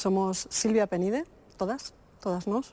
[0.00, 1.28] Somos Silvia Penide,
[1.60, 1.92] todas,
[2.24, 2.72] todas nós.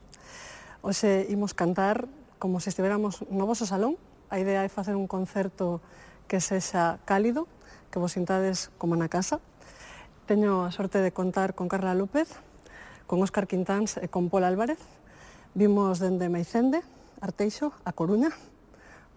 [0.80, 2.08] Hoxe imos cantar
[2.40, 4.00] como se estiveramos no voso salón.
[4.32, 5.84] A idea é facer un concerto
[6.32, 7.44] que sexa cálido,
[7.92, 9.44] que vos sintades como na casa.
[10.24, 12.32] Teño a sorte de contar con Carla López,
[13.12, 14.80] con Óscar Quintáns e con Paul Álvarez.
[15.52, 16.80] Vimos dende Meicende,
[17.20, 18.32] Arteixo, a Coruña,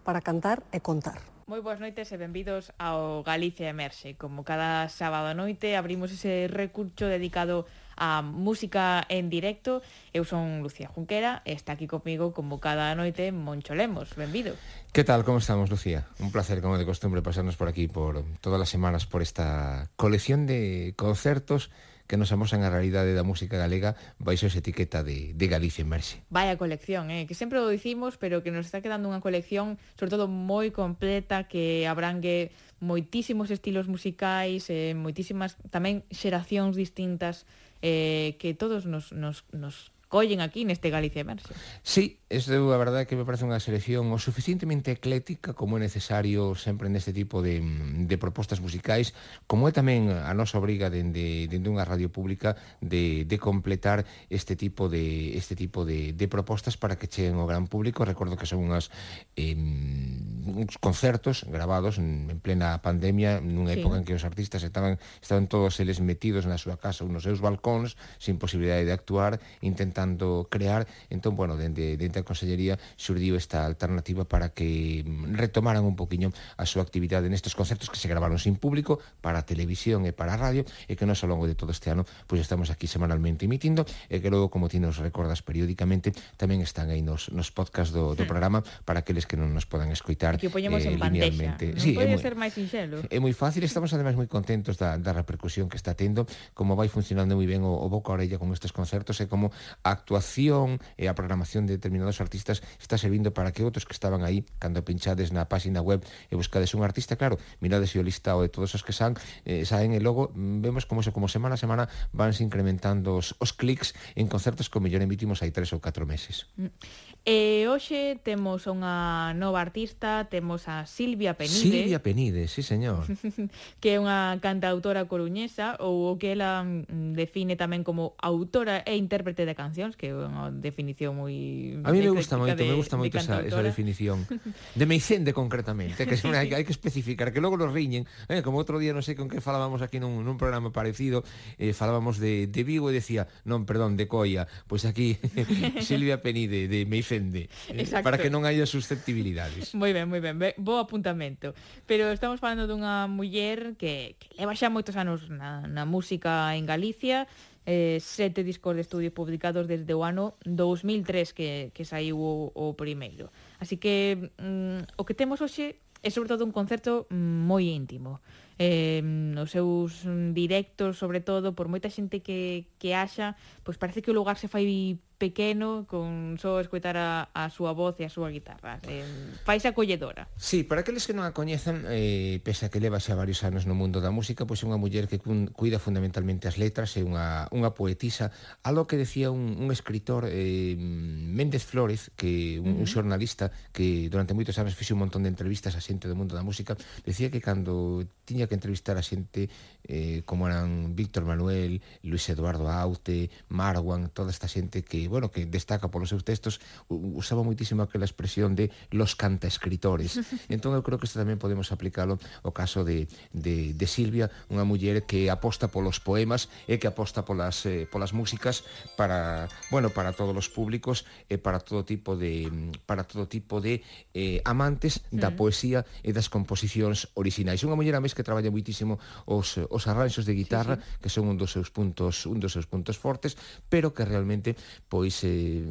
[0.03, 1.31] para cantar e contar.
[1.51, 4.15] Moi boas noites e benvidos ao Galicia Emerxe.
[4.15, 9.81] Como cada sábado noite abrimos ese recurso dedicado a música en directo.
[10.13, 14.15] Eu son Lucía Junquera, está aquí comigo como cada noite Moncho Lemos.
[14.15, 14.55] Benvido.
[14.91, 16.07] Que tal, como estamos, Lucía?
[16.19, 20.47] Un placer, como de costumbre, pasarnos por aquí por todas as semanas por esta colección
[20.47, 21.71] de concertos
[22.11, 26.19] que nos amosan a realidade da música galega baixo esa etiqueta de, de Galicia Emerxe.
[26.27, 27.23] Vaya colección, eh?
[27.23, 31.47] que sempre o dicimos, pero que nos está quedando unha colección sobre todo moi completa
[31.47, 32.51] que abrangue
[32.83, 37.47] moitísimos estilos musicais, eh, moitísimas tamén xeracións distintas
[37.81, 41.53] eh, que todos nos, nos, nos collen aquí neste Galicia Emerxe.
[41.81, 46.55] Sí, Este, a verdade, que me parece unha selección o suficientemente eclética como é necesario
[46.55, 49.11] sempre neste tipo de, de propostas musicais,
[49.51, 54.55] como é tamén a nosa obriga dende, dende unha radio pública de, de completar este
[54.55, 58.07] tipo de este tipo de, de propostas para que cheguen ao gran público.
[58.07, 58.95] Recordo que son unhas
[59.35, 63.83] eh, uns concertos grabados en plena pandemia, nunha sí.
[63.83, 67.43] época en que os artistas estaban estaban todos eles metidos na súa casa, nos seus
[67.43, 70.87] balcóns, sin posibilidade de actuar, intentando crear.
[71.11, 76.65] Entón, bueno, dende, dende a Consellería xurdiu esta alternativa para que retomaran un poquinho a
[76.69, 80.39] súa actividade nestes concertos que se gravaron sin público para a televisión e para a
[80.39, 83.83] radio e que nos ao longo de todo este ano pois estamos aquí semanalmente emitindo
[84.09, 88.13] e que logo, como ti nos recordas periódicamente, tamén están aí nos, nos podcast do,
[88.13, 88.29] do hmm.
[88.29, 91.75] programa para aqueles que non nos podan escoitar que o poñemos eh, en linealmente.
[91.75, 93.03] Non sí, pode ser máis sinxelo.
[93.07, 96.27] É moi fácil, estamos ademais moi contentos da, da repercusión que está tendo,
[96.57, 99.53] como vai funcionando moi ben o, o boca a orella con estes concertos e como
[99.85, 103.95] a actuación e a programación de determinados determinados artistas está servindo para que outros que
[103.95, 108.43] estaban aí cando pinchades na páxina web e buscades un artista, claro, mirades o listado
[108.43, 109.15] de todos os que san,
[109.47, 113.33] eh, saen e logo mm, vemos como se como semana a semana vanse incrementando os,
[113.39, 116.51] os clics en concertos que millón mellor emitimos hai tres ou catro meses.
[116.59, 116.71] Mm.
[117.21, 121.69] E hoxe temos unha nova artista, temos a Silvia Penide.
[121.69, 123.05] Silvia Penide, sí señor.
[123.81, 128.97] que é unha cantautora coruñesa ou o que ela mm, define tamén como autora e
[128.97, 132.73] intérprete de cancións, que é unha definición moi A mí me gusta moito, de, me
[132.73, 134.25] gusta moito esa, esa definición.
[134.73, 138.81] De Meicende concretamente, que hai, hai que especificar, que logo nos riñen, eh, como outro
[138.81, 141.21] día non sei con que falábamos aquí nun, nun programa parecido,
[141.61, 145.21] eh, falábamos de, de Vigo e decía, non, perdón, de Coia, pois pues aquí
[145.85, 149.75] Silvia Penide de Meicende defende eh, para que non haya susceptibilidades.
[149.79, 151.51] Moi ben, moi ben, bo apuntamento.
[151.83, 156.63] Pero estamos falando dunha muller que, que leva xa moitos anos na, na música en
[156.63, 157.27] Galicia,
[157.67, 162.65] eh, sete discos de estudio publicados desde o ano 2003 que, que saiu o, o
[162.79, 163.29] primeiro.
[163.59, 168.23] Así que mm, o que temos hoxe é sobre todo un concerto mm, moi íntimo.
[168.61, 169.01] Eh,
[169.41, 170.05] os seus
[170.37, 173.33] directos, sobre todo, por moita xente que, que axa,
[173.65, 178.01] pois parece que o lugar se fai pequeno con só escutar a, a súa voz
[178.01, 178.81] e a súa guitarra.
[178.89, 179.05] Eh,
[179.45, 180.25] fais acolledora.
[180.33, 183.69] Sí, para aqueles que non a coñecen, eh, pese a que leva xa varios anos
[183.69, 187.45] no mundo da música, pois é unha muller que cuida fundamentalmente as letras, é unha,
[187.53, 188.33] unha poetisa,
[188.65, 192.81] algo que decía un, un escritor eh, Méndez Flores, que un, uh -huh.
[192.81, 196.33] un xornalista que durante moitos anos fixe un montón de entrevistas a xente do mundo
[196.33, 196.73] da música,
[197.05, 199.53] decía que cando tiña que entrevistar a xente
[199.85, 205.45] eh, como eran Víctor Manuel, Luis Eduardo Aute, Marwan, toda esta xente que, bueno, que
[205.45, 210.23] destaca polos seus textos, usaba moitísimo aquela expresión de los cantaescritores.
[210.47, 212.15] entón eu creo que isto tamén podemos aplicalo
[212.47, 217.27] ao caso de, de, de Silvia, unha muller que aposta polos poemas e que aposta
[217.27, 218.63] polas, eh, polas músicas
[218.95, 222.47] para, bueno, para todos os públicos e para todo tipo de
[222.85, 225.35] para todo tipo de eh, amantes da mm.
[225.35, 227.65] poesía e das composicións orixinais.
[227.67, 230.97] Unha muller a mes que traballa moitísimo os, os arranxos de guitarra, sí, sí.
[231.03, 233.35] que son un dos seus puntos un dos seus puntos fortes,
[233.67, 234.53] pero que realmente
[234.85, 235.65] pois pois eh,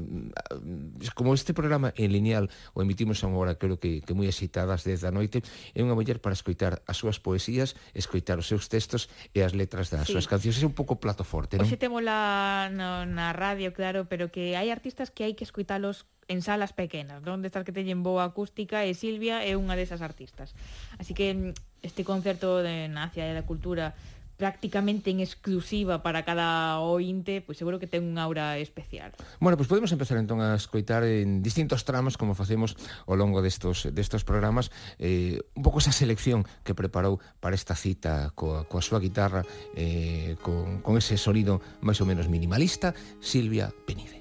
[1.14, 4.82] como este programa en lineal o emitimos a unha hora creo que, que moi excitadas
[4.82, 5.38] desde 10 da noite
[5.70, 9.94] é unha muller para escoitar as súas poesías escoitar os seus textos e as letras
[9.94, 10.18] das sí.
[10.18, 11.62] súas cancións é un pouco plato forte non?
[11.62, 16.10] Oxe temos la, no, na radio claro pero que hai artistas que hai que escoitalos
[16.30, 20.54] en salas pequenas, onde Destas que teñen boa acústica e Silvia é unha desas artistas.
[20.94, 23.98] Así que este concerto de Nacia e da Cultura
[24.40, 29.12] prácticamente en exclusiva para cada ointe, pois seguro que ten unha aura especial.
[29.36, 32.72] Bueno, pois podemos empezar entón a escoitar en distintos tramos como facemos
[33.04, 38.32] ao longo destos destos programas eh un pouco esa selección que preparou para esta cita
[38.32, 39.44] coa coa súa guitarra
[39.76, 44.19] eh con con ese sonido máis ou menos minimalista Silvia Penide.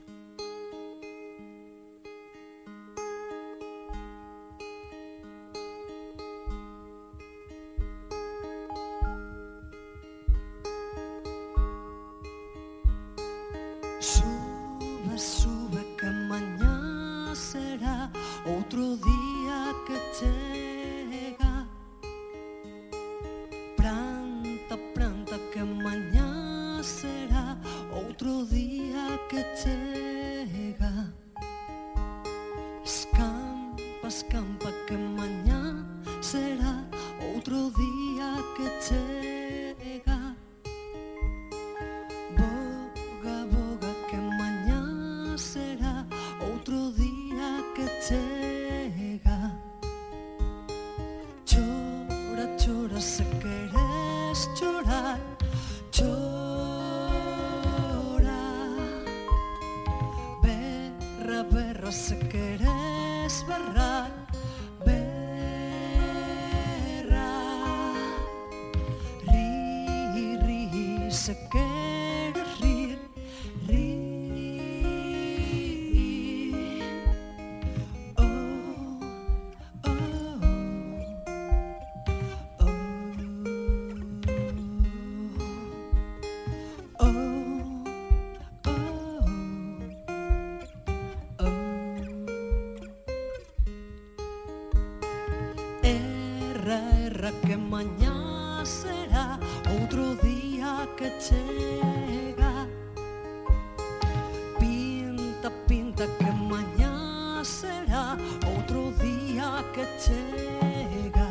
[105.49, 108.17] tanta pinta que mañá será
[108.55, 111.29] outro día que chega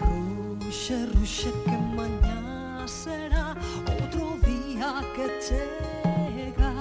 [0.00, 3.56] Ruxe, ruxe que mañá será
[4.00, 6.72] outro día que chega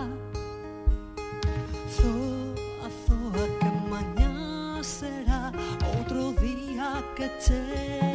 [1.89, 5.51] Zoa, zoa que mañá será
[5.95, 8.12] outro día que chega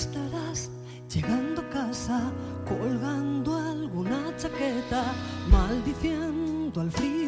[0.00, 0.70] Estarás
[1.12, 2.32] llegando a casa
[2.68, 5.02] colgando alguna chaqueta,
[5.50, 7.27] maldiciendo al frío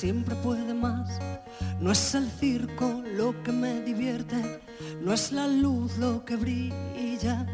[0.00, 1.18] siempre puede más.
[1.78, 4.62] No es el circo lo que me divierte,
[5.02, 7.46] no es la luz lo que brilla.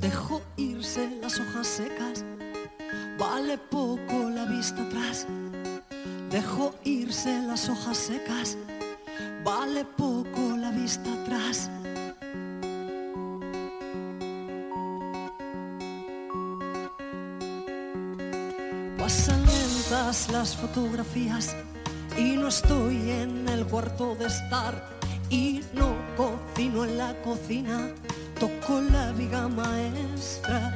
[0.00, 2.24] Dejo irse las hojas secas,
[3.18, 5.26] vale poco la vista atrás.
[6.30, 8.56] Dejo irse las hojas secas,
[9.44, 11.70] vale poco la vista atrás.
[20.32, 21.54] Las fotografías
[22.16, 24.72] y no estoy en el cuarto de estar
[25.28, 27.90] y no cocino en la cocina,
[28.40, 30.74] toco la viga maestra.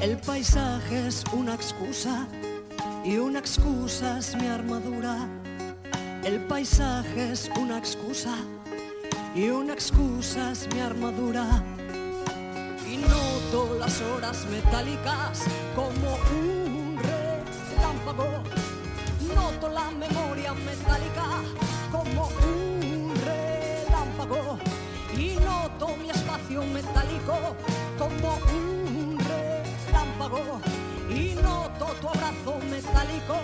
[0.00, 2.26] El paisaje es una excusa
[3.04, 5.28] y una excusa es mi armadura.
[6.24, 8.34] El paisaje es una excusa
[9.34, 11.62] y una excusa es mi armadura
[12.90, 15.44] y noto las horas metálicas
[15.76, 16.65] como un.
[19.36, 21.24] Noto la memoria metálica
[21.92, 24.58] como un relámpago
[25.16, 27.34] y noto mi espacio metálico
[27.98, 30.60] como un relámpago
[31.10, 33.36] y noto tu abrazo metálico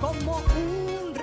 [0.00, 1.19] como un relámpago,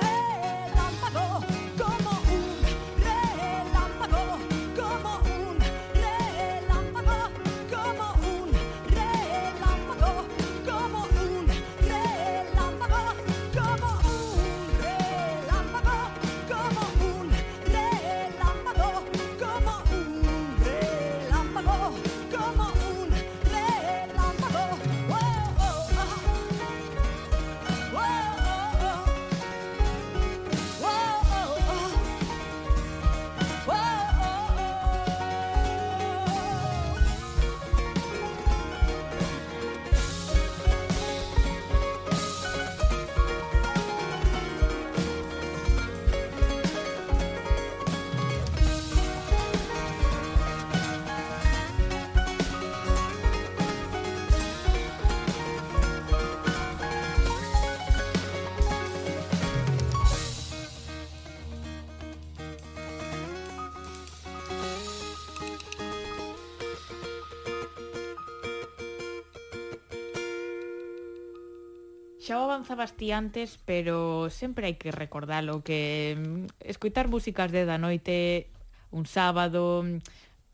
[72.28, 77.64] Xa o avanzabas ti antes, pero sempre hai que recordalo que mm, escoitar músicas de
[77.64, 78.52] da noite
[78.92, 79.88] un sábado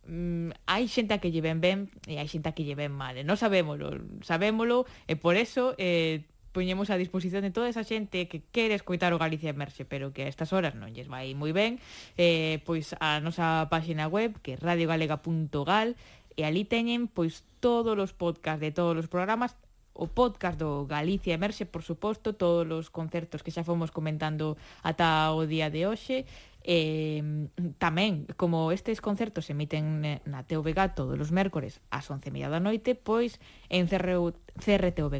[0.05, 2.93] mm, hai xente a que lle ven ben e hai xente a que lle ven
[2.93, 3.89] mal, e non sabémolo,
[4.21, 9.09] sabémolo e por eso eh, poñemos a disposición de toda esa xente que quere escoitar
[9.09, 11.81] o Galicia Emerxe, pero que a estas horas non lles vai moi ben,
[12.21, 15.97] eh, pois a nosa páxina web, que é radiogalega.gal,
[16.37, 19.57] e ali teñen pois todos os podcast de todos os programas,
[19.93, 25.31] o podcast do Galicia Emerxe, por suposto, todos os concertos que xa fomos comentando ata
[25.31, 26.25] o día de hoxe.
[26.63, 27.19] E,
[27.75, 32.63] tamén, como estes concertos se emiten eh, na TVG todos os mércores ás 11.30 da
[32.63, 35.11] noite, pois en crtv.gal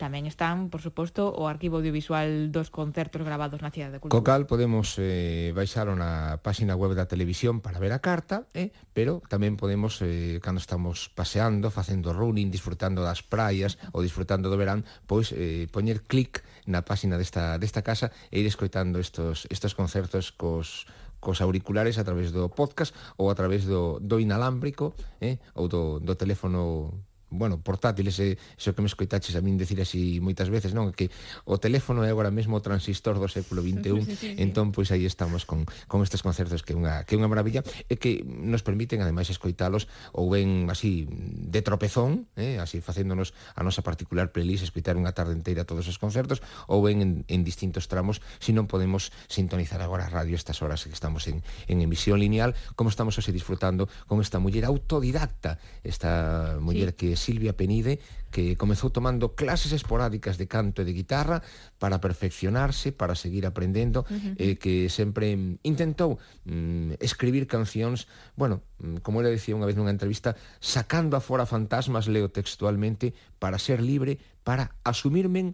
[0.00, 4.16] Tamén están, por suposto, o arquivo audiovisual dos concertos grabados na Cidade da Cultura.
[4.16, 9.20] Cocal podemos eh, baixar na páxina web da televisión para ver a carta, eh, pero
[9.28, 14.88] tamén podemos, eh, cando estamos paseando, facendo running, disfrutando das praias ou disfrutando do verán,
[15.04, 20.32] pois eh, poñer clic na páxina desta, desta casa e ir escoitando estos, estos concertos
[20.32, 20.88] cos,
[21.20, 25.36] cos auriculares a través do podcast ou a través do, do inalámbrico eh?
[25.52, 26.88] ou do, do teléfono
[27.30, 30.90] bueno, portátiles, e, iso que me escoitaches a min decir así moitas veces, non?
[30.90, 31.08] Que
[31.46, 34.90] o teléfono é agora mesmo o transistor do século XXI, sí, sí, sí, entón, pois
[34.90, 38.20] aí estamos con, con estes concertos que é unha, que é unha maravilla e que
[38.26, 42.58] nos permiten, ademais, escoitalos ou ben así de tropezón, eh?
[42.58, 47.00] así facéndonos a nosa particular playlist, escoitar unha tarde inteira todos os concertos, ou ben
[47.00, 51.30] en, en distintos tramos, se non podemos sintonizar agora a radio estas horas que estamos
[51.30, 56.96] en, en emisión lineal, como estamos hoxe disfrutando con esta muller autodidacta, esta muller sí.
[56.96, 58.00] que Silvia Penide,
[58.32, 61.44] que comezou tomando clases esporádicas de canto e de guitarra
[61.76, 64.34] para perfeccionarse, para seguir aprendendo, uh -huh.
[64.40, 66.16] eh, que sempre intentou
[66.48, 68.08] mm, escribir cancións,
[68.40, 70.32] bueno, mm, como ele decía unha vez nunha entrevista,
[70.64, 75.52] sacando afora fantasmas, leo textualmente, para ser libre, para asumirme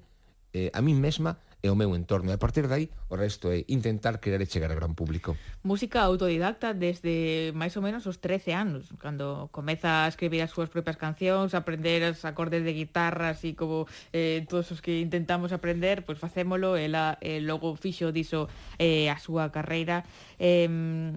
[0.55, 2.31] eh, a mí mesma e o meu entorno.
[2.31, 5.37] E a partir dai, o resto é intentar crear e chegar ao gran público.
[5.65, 10.69] Música autodidacta desde máis ou menos os 13 anos, cando comeza a escribir as súas
[10.69, 16.07] propias cancións, aprender os acordes de guitarra, así como eh, todos os que intentamos aprender,
[16.07, 18.47] pois pues, facémolo, ela eh, logo fixo diso
[18.79, 20.07] eh, a súa carreira
[20.39, 20.69] Eh,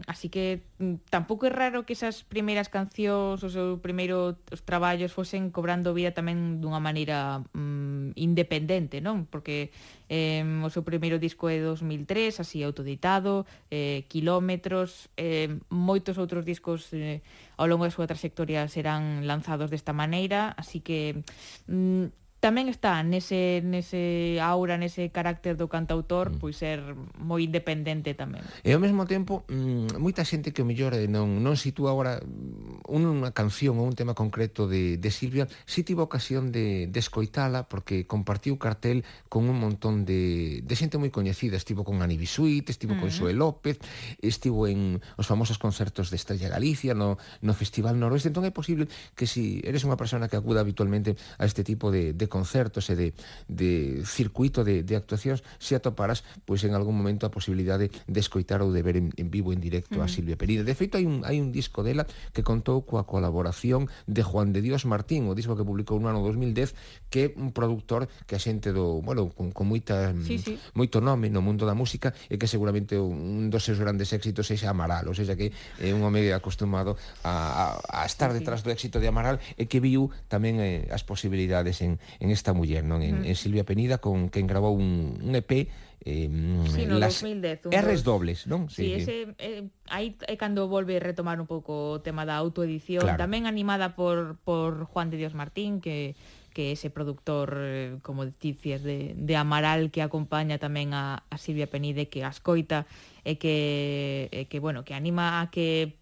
[0.08, 5.12] así que mm, tampouco é raro que esas primeiras cancións, os seus primeiros os traballos
[5.12, 9.28] fosen cobrando vida tamén dunha maneira mm, independente, non?
[9.28, 9.76] Porque
[10.08, 16.96] eh, o seu primeiro disco é 2003, así autoditado, eh, Kilómetros, eh, moitos outros discos
[16.96, 17.20] eh,
[17.60, 21.20] ao longo da súa trayectoria serán lanzados desta maneira, así que
[21.68, 26.40] mm, tamén está nese, nese aura, nese carácter do cantautor, mm.
[26.40, 26.80] pois ser
[27.20, 28.40] moi independente tamén.
[28.64, 32.24] E ao mesmo tempo, mm, moita xente que o mellor eh, non, non sitúa agora
[32.24, 37.00] mm, unha canción ou un tema concreto de, de Silvia, si tivo ocasión de, de
[37.04, 41.60] escoitala, porque compartiu cartel con un montón de, de xente moi coñecida.
[41.60, 43.00] Estivo con Ani Bisuit, estivo mm.
[43.04, 43.84] con Xoe López,
[44.24, 48.32] estivo en os famosos concertos de Estrella Galicia, no, no Festival Noroeste.
[48.32, 52.16] Entón é posible que si eres unha persona que acuda habitualmente a este tipo de,
[52.16, 53.08] de concertos e de,
[53.50, 58.62] de circuito de, de actuacións se atoparas pois en algún momento a posibilidade de, escoitar
[58.62, 60.06] ou de ver en, en vivo en directo mm.
[60.06, 60.64] a Silvia Perida.
[60.64, 64.62] De feito hai un, hai un disco dela que contou coa colaboración de Juan de
[64.62, 66.78] Dios Martín, o disco que publicou no ano 2010,
[67.10, 70.56] que é un productor que a xente do, bueno, con, con moita sí, sí.
[70.78, 74.58] moito nome no mundo da música e que seguramente un dos seus grandes éxitos é
[74.70, 75.50] Amaral, ou seja que
[75.82, 79.82] é un home acostumado a, a, a estar detrás do éxito de Amaral e que
[79.82, 83.00] viu tamén eh, as posibilidades en, en esta muller, non?
[83.00, 83.32] En, mm.
[83.32, 85.72] en Silvia Penida con quen gravou un, un EP
[86.04, 86.28] eh,
[86.68, 87.72] sí, no, las 2010.
[87.72, 88.68] R's dobles, non?
[88.68, 92.40] Sí, sí, ese, eh, aí é cando volve a retomar un pouco o tema da
[92.40, 93.20] autoedición, claro.
[93.20, 96.16] tamén animada por, por Juan de Dios Martín, que
[96.50, 101.70] que ese productor, eh, como dicías, de, de Amaral que acompaña tamén a, a Silvia
[101.70, 102.90] Penide, que ascoita
[103.24, 105.96] e que, e que, bueno, que anima a que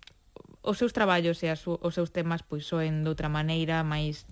[0.63, 4.25] os seus traballos e as, os seus temas pois soen de outra maneira, máis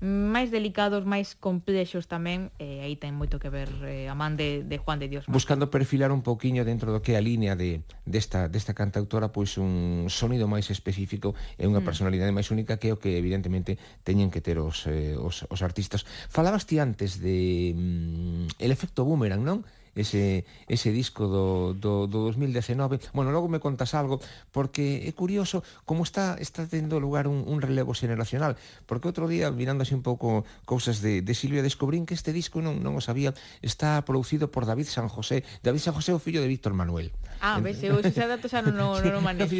[0.00, 4.60] máis delicados, máis complexos tamén, e aí ten moito que ver eh, a man de,
[4.60, 5.24] de Juan de Dios.
[5.24, 9.56] Buscando perfilar un poquiño dentro do que é a línea de, desta, desta cantautora, pois
[9.56, 11.88] un sonido máis específico e unha mm.
[11.88, 15.60] personalidade máis única que é o que evidentemente teñen que ter os, eh, os, os
[15.64, 16.04] artistas.
[16.28, 19.64] Falabas ti antes de mm, el efecto boomerang, non?
[19.96, 23.00] ese, ese disco do, do, do 2019.
[23.12, 24.20] Bueno, logo me contas algo,
[24.52, 29.50] porque é curioso como está, está tendo lugar un, un relevo xeneracional, porque outro día,
[29.50, 33.02] mirando así un pouco cousas de, de Silvia, descubrín que este disco, non, non o
[33.02, 33.32] sabía,
[33.64, 35.42] está producido por David San José.
[35.64, 37.10] David San José é o fillo de Víctor Manuel.
[37.40, 39.56] Ah, ves, eu ese dato xa non, non, non o manexo.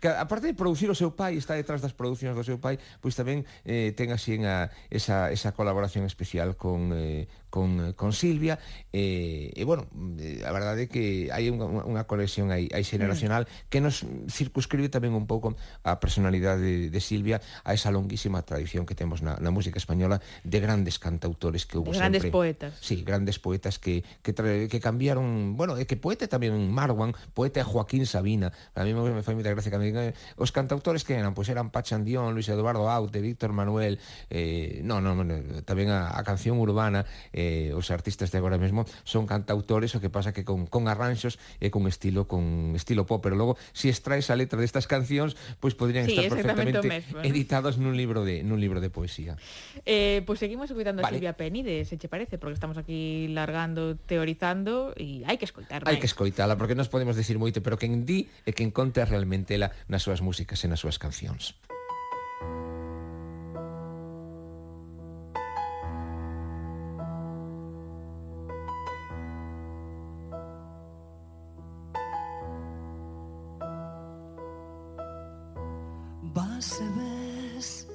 [0.00, 3.12] Que, aparte de producir o seu pai, está detrás das producións do seu pai, pois
[3.12, 8.10] tamén eh, ten así en a, esa, esa colaboración especial con, eh, con, eh, con
[8.10, 8.58] Silvia
[8.90, 9.86] e, eh, e bueno,
[10.42, 13.70] a verdade é que hai unha, unha conexión aí, aí xeneracional mm.
[13.70, 15.54] que nos circunscribe tamén un pouco
[15.86, 20.18] a personalidade de, de Silvia a esa longuísima tradición que temos na, na música española
[20.42, 22.34] de grandes cantautores que houve grandes sempre.
[22.34, 22.74] poetas.
[22.82, 27.62] Sí, grandes poetas que que, tra, que cambiaron, bueno, é que poeta tamén Marwan, poeta
[27.62, 28.50] Joaquín Sabina.
[28.74, 31.46] A mí me, me fai moita gracia que me digan, os cantautores que eran, pois
[31.46, 35.22] pues eran Pachandión, Luis Eduardo Aute, Víctor Manuel, eh, no, no, no,
[35.62, 40.00] tamén a, a canción urbana eh, eh, os artistas de agora mesmo son cantautores, o
[40.00, 43.92] que pasa que con, con arranxos e con estilo con estilo pop, pero logo si
[43.92, 48.24] extraes a letra destas cancións, pois pues podrían sí, estar perfectamente mesmo, editados nun libro
[48.24, 49.36] de nun libro de poesía.
[49.84, 51.12] Eh, pois pues seguimos cuidando vale.
[51.12, 55.90] a Silvia Penide, se che parece, porque estamos aquí largando, teorizando e hai que escoitarla.
[55.90, 56.02] Hai eh.
[56.02, 59.74] que escoitala porque nos podemos decir moito, pero quen di e quen conta realmente ela
[59.90, 61.58] nas súas músicas e nas súas cancións.
[76.64, 77.86] semés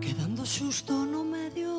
[0.00, 1.70] Quedando xusto no medio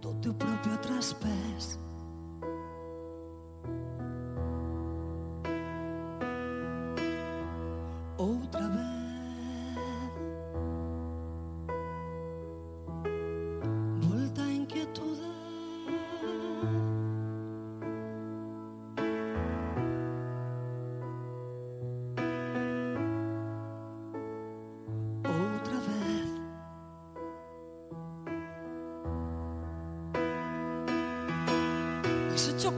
[0.00, 1.83] Do teu propio traspés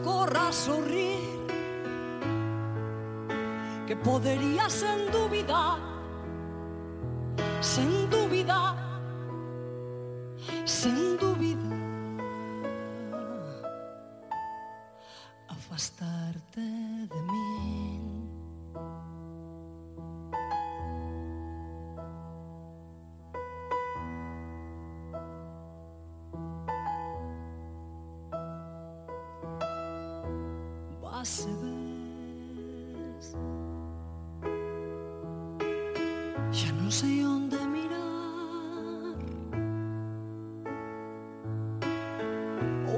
[0.04, 1.46] corra a sorrir
[3.86, 5.78] que podería sen dúbida
[7.60, 8.74] sen dúbida
[10.64, 11.70] sen dúbida
[15.48, 16.66] afastarte
[17.12, 17.45] de min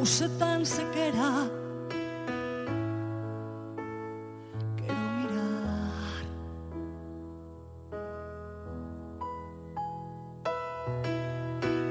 [0.09, 1.51] Ou se tan sequera.
[4.79, 6.25] Quero mirar.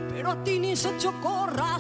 [0.10, 1.80] Pero a ti ni se te ocorra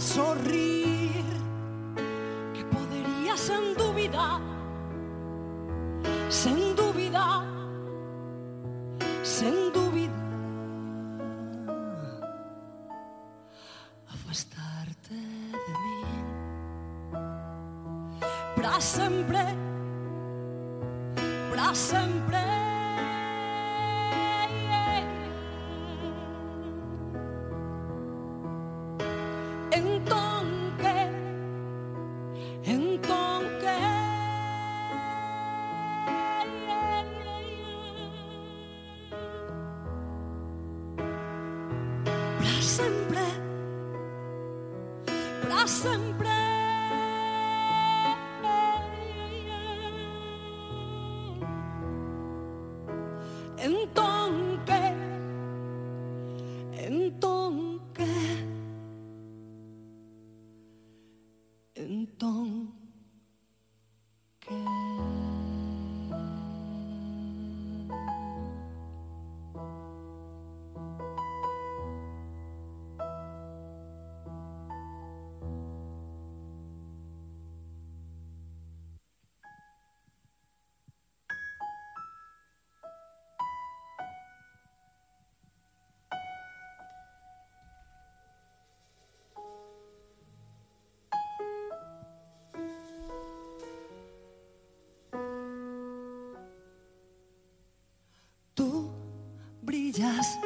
[99.97, 100.39] brillas,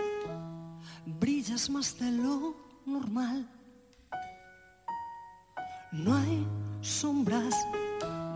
[1.06, 3.46] brillas más de lo normal.
[5.92, 6.48] No hay
[6.80, 7.54] sombras,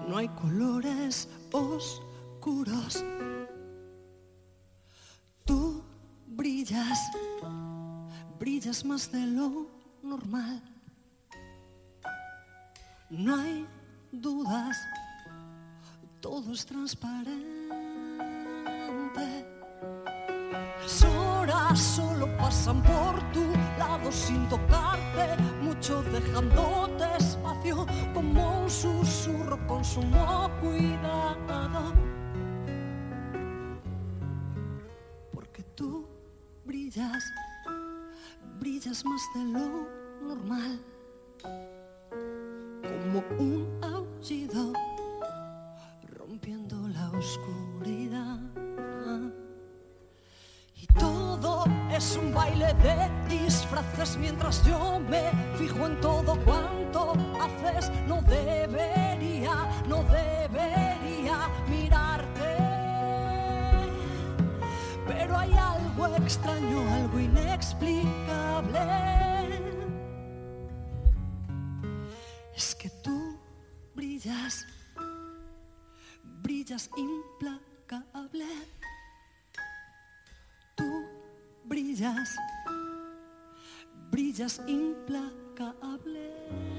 [0.10, 3.02] no hay colores oscuros.
[5.46, 5.82] Tú
[6.28, 7.00] brillas,
[8.38, 9.70] brillas más de lo
[10.04, 10.62] normal.
[13.10, 13.66] No hay
[14.12, 14.78] dudas,
[16.20, 19.55] todo es transparente.
[21.76, 23.44] Solo pasan por tu
[23.78, 31.94] lado sin tocarte, mucho dejándote espacio como un susurro con sumo cuidado.
[35.34, 36.08] Porque tú
[36.64, 37.24] brillas,
[38.58, 39.90] brillas más de lo
[40.22, 40.80] normal,
[54.20, 57.90] mientras yo me fijo en todo cuanto haces.
[58.08, 59.56] No debería,
[59.88, 62.58] no debería mirarte.
[65.08, 68.80] Pero hay algo extraño, algo inexplicable.
[72.56, 73.40] Es que tú
[73.96, 74.66] brillas,
[76.44, 78.46] brillas implacable.
[80.76, 81.06] Tú
[81.64, 82.36] brillas,
[84.16, 86.75] brillas implacable.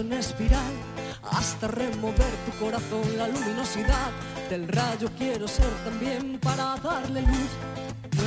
[0.00, 0.72] En espiral,
[1.30, 4.10] hasta remover tu corazón, la luminosidad
[4.50, 5.08] del rayo.
[5.16, 7.50] Quiero ser también para darle luz,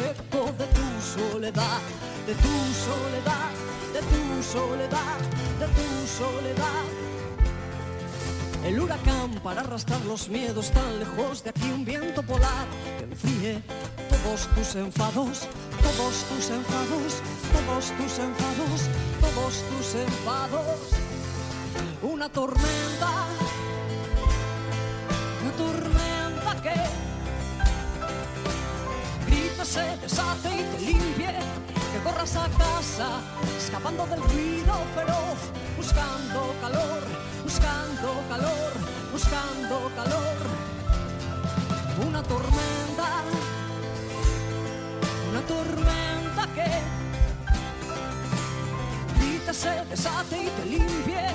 [0.09, 1.79] eco de tu soledad,
[2.25, 2.55] de tu
[2.87, 3.51] soledad,
[3.93, 5.19] de tu soledad,
[5.59, 6.85] de tu soledad.
[8.65, 13.61] El huracán para arrastrar los miedos tan lejos de aquí, un viento polar que enfríe
[14.09, 15.47] todos tus enfados,
[15.81, 17.21] todos tus enfados,
[17.53, 18.89] todos tus enfados,
[19.21, 21.18] todos tus enfados.
[22.01, 23.09] Una tormenta,
[25.41, 26.73] una tormenta que
[29.27, 31.33] grita, se desate y te limpie,
[31.91, 33.21] que corras a casa,
[33.57, 35.39] escapando del ruido feroz,
[35.75, 37.03] buscando calor,
[37.43, 38.73] buscando calor,
[39.11, 40.37] buscando calor.
[42.07, 43.23] Una tormenta,
[45.29, 46.81] una tormenta que
[49.19, 51.27] grita, se desate y te limpie,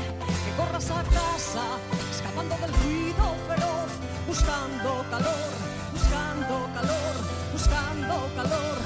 [0.56, 1.64] corras a casa,
[2.10, 3.90] escapando del ruido feroz,
[4.26, 5.50] buscando calor,
[5.92, 7.14] buscando calor,
[7.52, 8.76] buscando calor.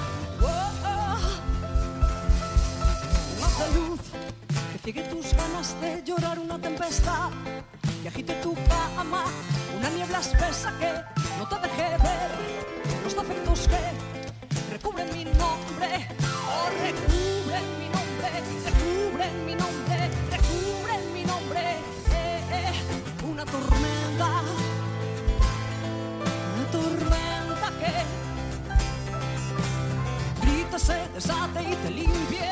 [0.40, 0.46] Oh,
[0.84, 1.18] oh.
[3.44, 4.00] Haz de luz
[4.72, 7.30] que ciegue tus ganas de llorar una tempestad
[8.02, 9.24] y agite tu cama,
[9.78, 10.92] una niebla espesa que
[11.38, 12.30] no te deje ver
[13.04, 13.80] los defectos que
[14.72, 16.08] recubren mi nombre,
[16.48, 18.28] oh, recubren mi nombre,
[18.64, 20.10] recubren mi nombre,
[23.40, 24.42] una tormenta,
[26.56, 27.92] una tormenta que
[30.44, 32.50] grita, se desate y te limpie,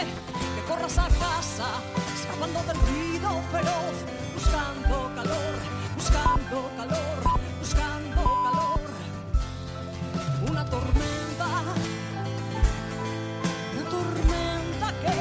[0.54, 1.82] que corras a casa,
[2.14, 3.96] escapando del ruido feroz,
[4.34, 5.54] buscando calor,
[5.96, 8.80] buscando calor, buscando calor,
[10.48, 11.46] una tormenta,
[13.74, 15.14] una tormenta que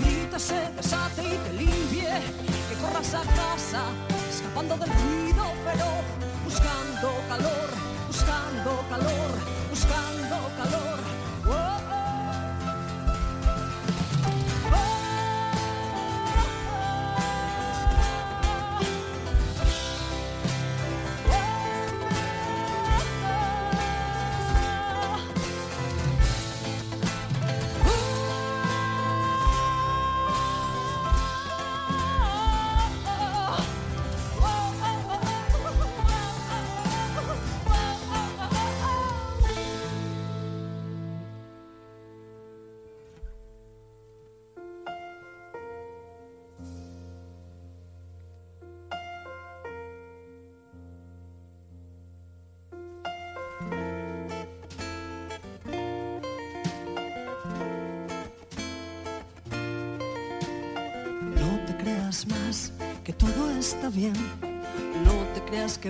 [0.00, 2.43] grita, se desate y te limpie,
[2.84, 3.82] corras a casa,
[4.30, 6.06] escapando del ruido feroz,
[6.44, 7.70] buscando calor,
[8.08, 9.30] buscando calor,
[9.70, 10.93] buscando calor.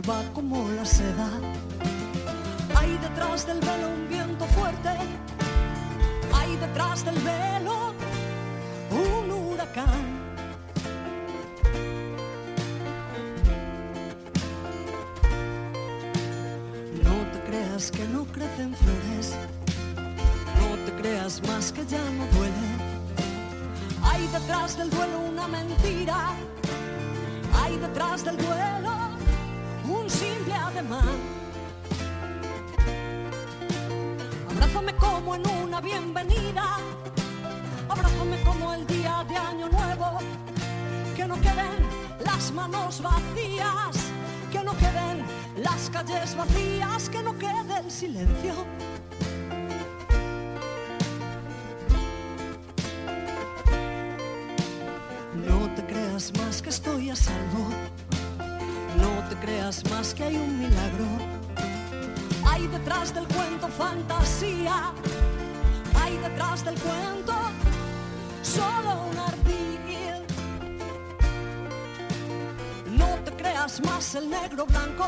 [0.09, 1.29] Va como la seda.
[2.77, 4.91] Hay detrás del velo un viento fuerte.
[6.33, 7.95] Hay detrás del velo
[8.91, 10.03] un huracán.
[17.03, 19.37] No te creas que no crecen flores.
[20.61, 22.69] No te creas más que ya no duele.
[24.03, 25.04] Hay detrás del duelo
[41.25, 41.89] Que no queden
[42.23, 43.97] las manos vacías.
[44.53, 45.25] Que no queden
[45.57, 47.09] las calles vacías.
[47.09, 48.53] Que no quede el silencio.
[55.49, 57.71] No te creas más que estoy a salvo.
[58.99, 61.07] No te creas más que hay un milagro.
[62.47, 64.93] Hay detrás del cuento fantasía.
[66.03, 67.35] Hay detrás del cuento
[68.43, 69.64] solo un ardid.
[73.65, 75.07] Creas más el negro blanco.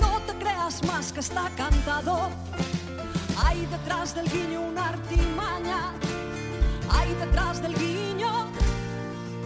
[0.00, 2.30] No te creas más que está cantado.
[3.44, 5.92] Hay detrás del guiño una artimaña.
[6.88, 8.46] Hay detrás del guiño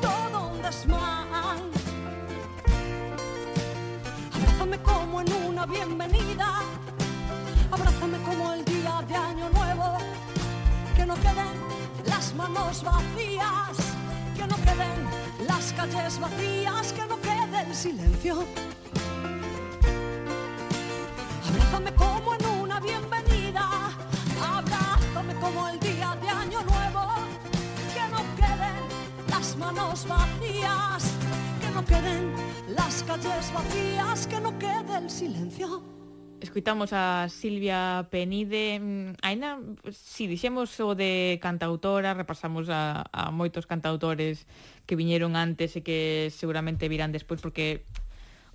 [0.00, 1.58] todo un desmán.
[4.34, 6.60] Abrázame como en una bienvenida.
[7.72, 9.98] Abrázame como el día de año nuevo.
[10.94, 11.56] Que no queden
[12.06, 13.76] las manos vacías.
[14.36, 16.92] Que no queden las calles vacías.
[16.92, 18.44] Que no quede el silencio.
[21.48, 23.90] Abrázame como en una bienvenida.
[24.42, 27.14] Abrázame como el día de año nuevo.
[27.94, 31.14] Que no queden las manos vacías.
[31.60, 32.32] Que no queden
[32.74, 34.26] las calles vacías.
[34.26, 35.82] Que no quede el silencio.
[36.40, 43.64] Escuitamos a Silvia Penide mm, Aina, si dixemos o de cantautora Repasamos a, a moitos
[43.64, 44.44] cantautores
[44.86, 47.82] que viñeron antes e que seguramente virán despois porque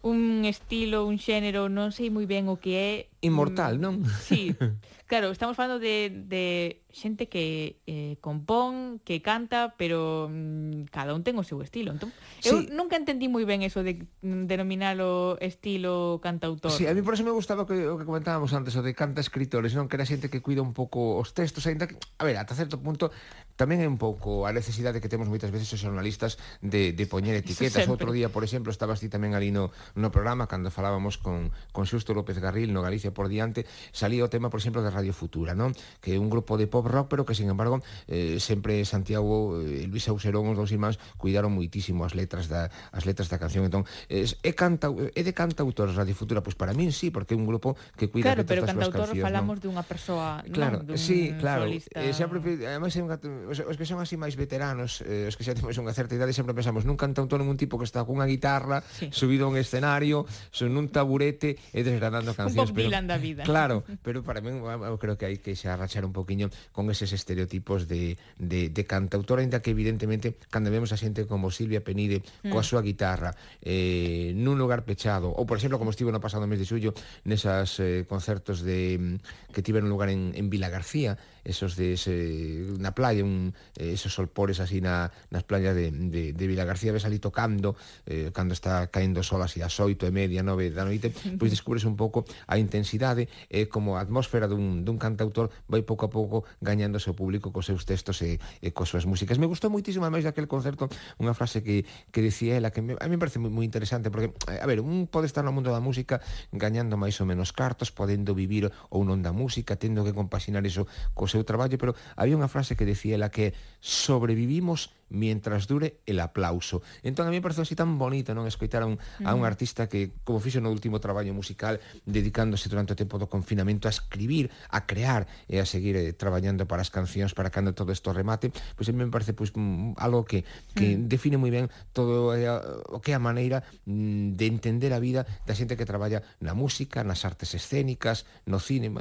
[0.02, 4.08] un estilo, un xénero, non sei moi ben o que é, Inmortal, non?
[4.24, 4.56] Sí,
[5.12, 11.28] claro, estamos falando de, de xente que eh, compón, que canta, pero mm, cada un
[11.28, 11.92] ten o seu estilo.
[11.92, 12.48] Entón, sí.
[12.48, 16.72] Eu nunca entendí moi ben eso de mm, denominalo estilo cantautor.
[16.72, 19.20] Sí, a mí por eso me gustaba que, o que comentábamos antes, o de canta
[19.20, 19.92] escritores, non?
[19.92, 22.80] Que era xente que cuida un pouco os textos, ainda que, a ver, ata certo
[22.80, 23.12] punto
[23.60, 27.36] tamén é un pouco a necesidade que temos moitas veces os xornalistas de, de poñer
[27.36, 27.84] etiquetas.
[27.92, 31.84] Outro día, por exemplo, estabas ti tamén ali no, no programa cando falábamos con, con
[31.84, 35.54] Xusto López Garril no Galicia por diante, salía o tema, por exemplo, de Radio Futura,
[35.56, 35.74] non?
[36.00, 39.86] Que é un grupo de pop rock, pero que, sin embargo, eh, sempre Santiago eh,
[39.88, 43.66] Luis Auserón, os dous irmáns, cuidaron muitísimo as letras da, as letras da canción.
[43.66, 46.42] Entón, é, é, canta, é de cantautor Radio Futura?
[46.44, 49.56] Pois para min sí, porque é un grupo que cuida claro, pero cantautor cancións, falamos
[49.60, 49.64] non?
[49.72, 50.94] dunha persoa, claro, non?
[50.94, 51.66] Dun sí, claro.
[51.66, 52.00] Solista...
[52.00, 53.08] Eh, sempre, además, un,
[53.50, 56.36] os, os que son así máis veteranos, eh, os que xa temos unha certa idade,
[56.36, 59.10] sempre pensamos nun cantautor, nun tipo que está cunha guitarra, sí.
[59.12, 62.70] subido a un escenario, son nun taburete e desgranando cancións.
[62.70, 63.44] Un Bob Dylan, pero, da vida.
[63.44, 67.14] Claro, pero para min eu creo que hai que xa rachar un poquiño con eses
[67.14, 72.26] estereotipos de, de, de cantautora, ainda que evidentemente cando vemos a xente como Silvia Penide
[72.44, 72.52] mm.
[72.52, 76.60] coa súa guitarra eh, nun lugar pechado, ou por exemplo como estivo no pasado mes
[76.60, 76.92] de xullo
[77.24, 79.20] nesas eh, concertos de
[79.54, 84.14] que tiveron lugar en, en Vila García, esos de ese, na playa, un, eh, esos
[84.14, 87.76] solpores así na, nas playas de, de, de Vila García, ves ali tocando,
[88.06, 91.84] eh, cando está caendo sol así as oito e media, nove da noite, pois descubres
[91.86, 96.12] un pouco a intensidade e eh, como a atmósfera dun, dun cantautor vai pouco a
[96.12, 99.38] pouco gañando o seu público cos seus textos e, e cos súas músicas.
[99.38, 100.90] Me gustou moitísimo máis daquel concerto
[101.22, 104.10] unha frase que, que dicía ela que me, a mí me parece moi, moi interesante
[104.10, 106.20] porque, eh, a ver, un pode estar no mundo da música
[106.52, 110.90] gañando máis ou menos cartos, podendo vivir ou non da música, tendo que compaxinar iso
[111.14, 116.20] cos seu traballo, pero había unha frase que decía ela que sobrevivimos mientras dure el
[116.20, 116.82] aplauso.
[117.04, 119.90] Entón a mí me parece así tan bonito non escoitar a un, a un artista
[119.90, 124.50] que como fixo no último traballo musical dedicándose durante o tempo do confinamento a escribir,
[124.70, 128.50] a crear e a seguir eh, traballando para as cancións para cando todo isto remate,
[128.50, 129.66] pois pues, a mí me parece pois, pues,
[129.98, 131.10] algo que, que mm.
[131.10, 135.26] define moi ben todo eh, o que é a maneira mm, de entender a vida
[135.46, 138.92] da xente que traballa na música, nas artes escénicas, no cine,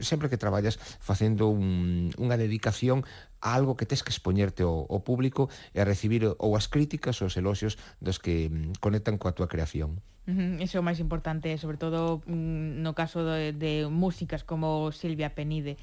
[0.00, 3.04] sempre que traballas facendo un, unha dedicación
[3.42, 7.18] a algo que tes que expoñerte ao, ao público e a recibir ou as críticas
[7.20, 9.98] ou os eloxios dos que mm, conectan coa túa creación.
[10.62, 15.34] Iso é o máis importante, sobre todo mm, no caso de, de músicas como Silvia
[15.34, 15.74] Penide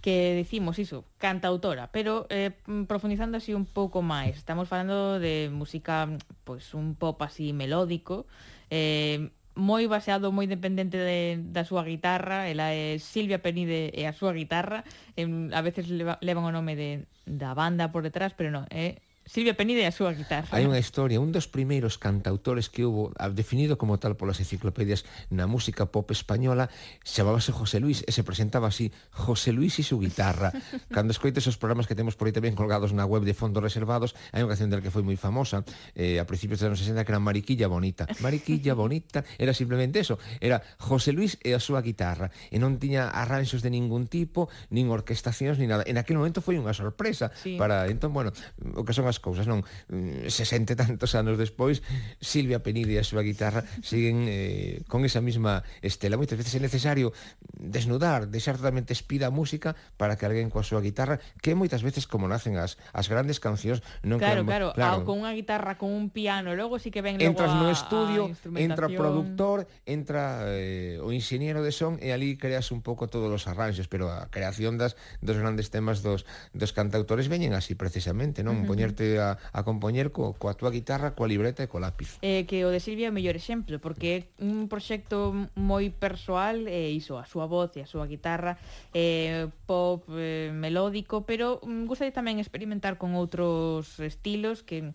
[0.00, 5.50] que decimos iso, cantautora, pero eh, mm, profundizando así un pouco máis, estamos falando de
[5.50, 6.06] música
[6.46, 8.30] pois un pop así melódico,
[8.70, 14.14] eh, moi baseado, moi dependente de, da súa guitarra, ela é Silvia Penide e a
[14.14, 14.86] súa guitarra,
[15.18, 16.90] en, a veces leva, levan o nome de,
[17.26, 20.48] da banda por detrás, pero non, é Silvia Penide e a súa guitarra.
[20.56, 25.04] Hai unha historia, un dos primeiros cantautores que hubo ah, definido como tal polas enciclopedias
[25.28, 26.72] na música pop española
[27.04, 30.56] chamábase José Luis e se presentaba así José Luis e su guitarra.
[30.96, 34.16] Cando escoites os programas que temos por aí tamén colgados na web de fondos reservados,
[34.32, 35.60] hai unha canción del que foi moi famosa
[35.92, 38.08] eh, a principios dos anos 60 que era Mariquilla Bonita.
[38.24, 43.12] Mariquilla Bonita era simplemente eso, era José Luis e a súa guitarra e non tiña
[43.12, 45.84] arranxos de ningún tipo, nin orquestacións, nin nada.
[45.84, 47.60] En aquel momento foi unha sorpresa sí.
[47.60, 48.32] para, entón, bueno,
[48.72, 49.66] o que son as as cousas, non?
[49.90, 50.38] Mm, 60
[50.70, 51.82] se tantos anos despois,
[52.22, 56.14] Silvia Penide e a súa guitarra siguen eh, con esa mesma estela.
[56.14, 57.10] Moitas veces é necesario
[57.58, 62.06] desnudar, deixar totalmente espida a música para que alguén coa súa guitarra, que moitas veces
[62.06, 65.02] como nacen as, as grandes cancións, non Claro, quedan, claro, claro.
[65.02, 68.30] con unha guitarra, con un piano, logo sí que ven logo Entras a, no estudio,
[68.30, 73.08] a entra o productor, entra eh, o ingeniero de son e ali creas un pouco
[73.08, 74.94] todos os arranxos, pero a creación das
[75.24, 78.60] dos grandes temas dos dos cantautores veñen así precisamente, non?
[78.60, 78.68] Uh -huh.
[78.68, 82.20] Poñerte a, a compoñer co, coa túa guitarra, coa libreta e co lápiz.
[82.20, 86.68] Eh, que o de Silvia é o mellor exemplo, porque é un proxecto moi persoal,
[86.68, 88.60] eh, iso, a súa voz e a súa guitarra,
[88.92, 94.92] eh, pop, eh, melódico, pero mm, gusta tamén experimentar con outros estilos que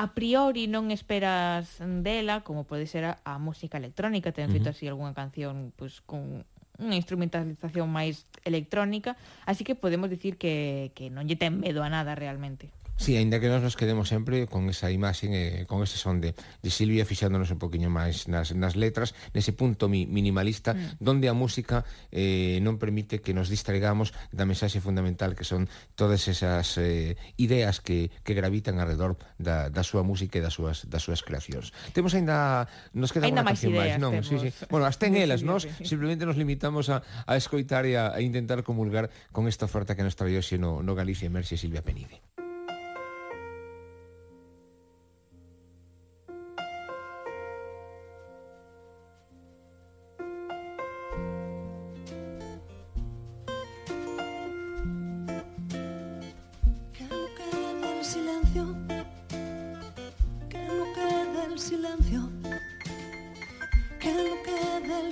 [0.00, 4.72] a priori non esperas dela, como pode ser a, a música electrónica, ten feito uh
[4.72, 4.76] -huh.
[4.76, 6.48] así algunha canción pues, con
[6.80, 11.92] unha instrumentalización máis electrónica, así que podemos dicir que, que non lle ten medo a
[11.92, 12.72] nada realmente.
[13.00, 16.36] Sí, ainda que nós nos quedemos sempre con esa imaxe, eh, con ese son de,
[16.36, 21.00] de Silvia fixándonos un poquinho máis nas, nas letras, nese punto mi, minimalista, mm.
[21.00, 25.64] donde a música eh, non permite que nos distraigamos da mensaxe fundamental que son
[25.96, 30.84] todas esas eh, ideas que, que gravitan alrededor da, da súa música e das súas,
[30.84, 31.72] das súas creacións.
[31.96, 32.68] Temos ainda...
[32.92, 34.12] Nos queda unha canción máis, non?
[34.20, 34.52] Sí, sí.
[34.68, 38.60] Bueno, as ten elas, nos simplemente nos limitamos a, a escoitar e a, a intentar
[38.60, 42.20] comulgar con esta oferta que nos traía xe no, no Galicia Emerxe Silvia Penide.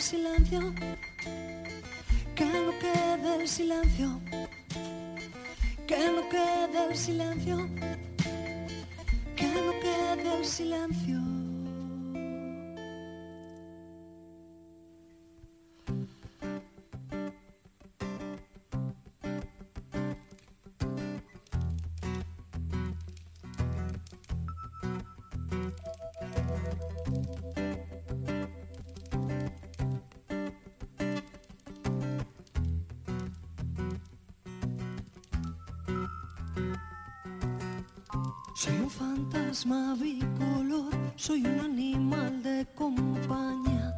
[0.09, 0.75] silencio,
[2.35, 4.19] que no quede el silencio,
[5.87, 7.69] que no quede el silencio,
[9.37, 11.38] que no quede el silencio.
[38.59, 43.95] Soy un fantasma bicolor, soy un animal de compañía.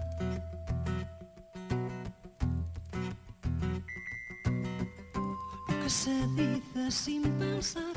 [5.67, 7.95] Lo que se dice sin pensar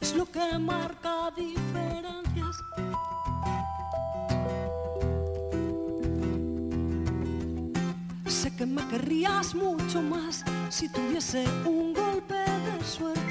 [0.00, 2.56] es lo que marca diferencias.
[8.28, 11.92] Sé que me querrías mucho más si tuviese un
[12.84, 13.23] suerte,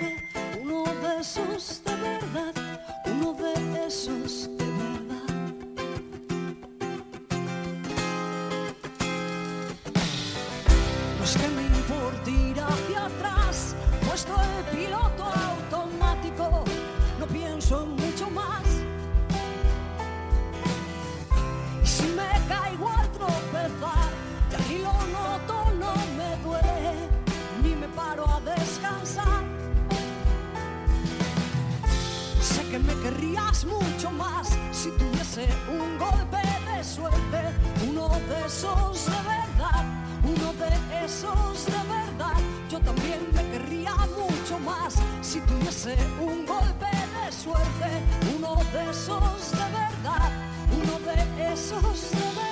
[35.42, 37.42] un golpe de suerte,
[37.90, 39.84] uno de esos de verdad,
[40.24, 42.38] uno de esos de verdad.
[42.70, 47.90] Yo también me querría mucho más si tuviese un golpe de suerte,
[48.38, 50.32] uno de esos de verdad,
[50.72, 52.43] uno de esos de verdad,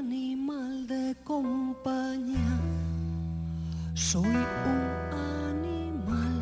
[0.00, 2.58] animal de compañía.
[3.94, 4.34] Soy
[4.72, 4.82] un
[5.52, 6.36] animal,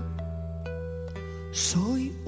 [1.50, 2.27] soy un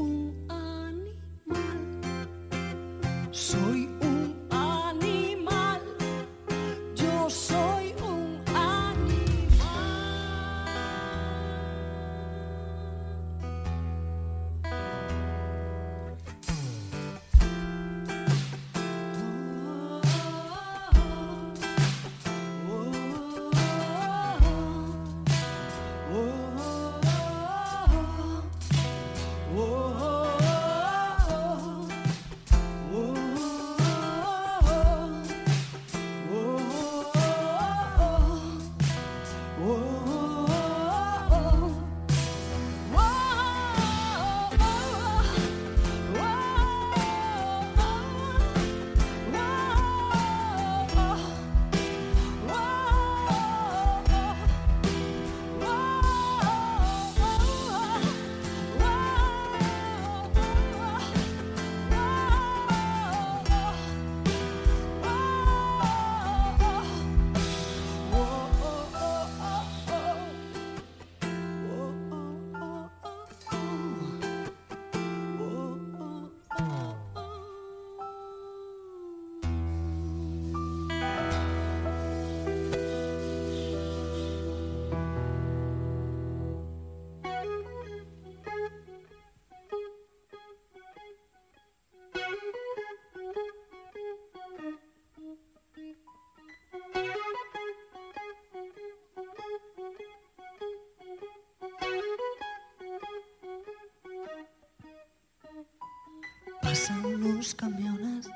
[106.70, 108.30] Pasan los camiones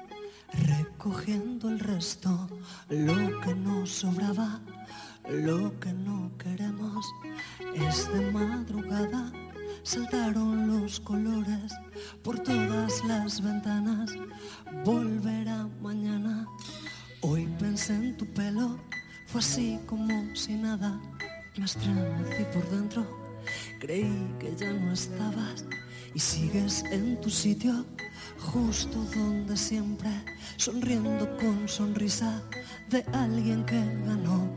[0.66, 2.48] recogiendo el resto,
[2.88, 4.60] lo que nos sobraba,
[5.30, 7.06] lo que no queremos.
[7.76, 9.30] Es de madrugada,
[9.84, 11.72] saltaron los colores
[12.24, 14.10] por todas las ventanas.
[14.84, 16.44] Volverá mañana.
[17.20, 18.80] Hoy pensé en tu pelo,
[19.28, 21.00] fue así como si nada.
[21.56, 23.06] Me estremecí por dentro,
[23.78, 25.64] creí que ya no estabas
[26.14, 27.84] y sigues en tu sitio,
[28.52, 30.10] justo donde siempre,
[30.56, 32.42] sonriendo con sonrisa
[32.88, 34.48] de alguien que ganó.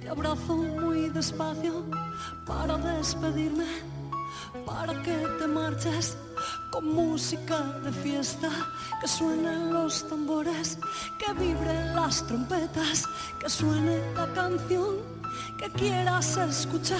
[0.00, 1.84] Te abrazo muy despacio
[2.46, 3.66] para despedirme,
[4.66, 6.16] para que te marches
[6.70, 8.50] con música de fiesta,
[9.00, 10.78] que suenen los tambores,
[11.18, 13.06] que vibren las trompetas,
[13.40, 14.96] que suene la canción
[15.58, 16.98] que quieras escuchar.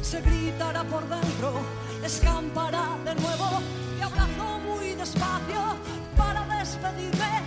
[0.00, 1.52] Se gritará por dentro,
[2.02, 3.48] escampará de nuevo,
[3.98, 5.76] te abrazo muy despacio
[6.16, 7.42] para despedirme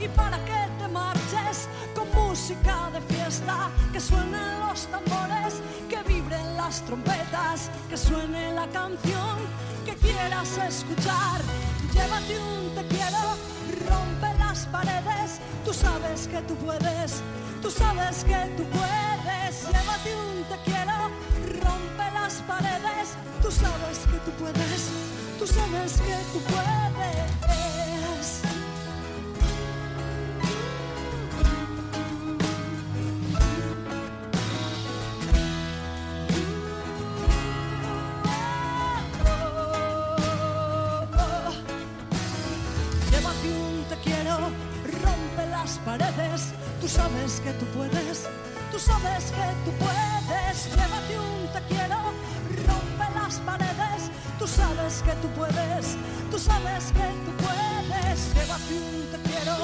[0.00, 6.56] y para que te marches con música de fiesta, que suenen los tambores, que vibren
[6.56, 9.38] las trompetas, que suene la canción
[9.84, 11.40] que quieras escuchar.
[11.92, 13.22] Llévate un te quiero,
[13.88, 17.22] rompe las paredes, tú sabes que tú puedes,
[17.62, 19.62] tú sabes que tú puedes.
[19.66, 20.73] Llévate un te quiero,
[21.64, 23.08] rompe las paredes,
[23.42, 24.82] tú sabes que tú puedes,
[25.38, 27.83] tú sabes que tú puedes.
[54.94, 55.96] Sabes que tú puedes,
[56.30, 58.34] tú sabes que tú puedes.
[58.34, 59.56] Llévate un te quiero,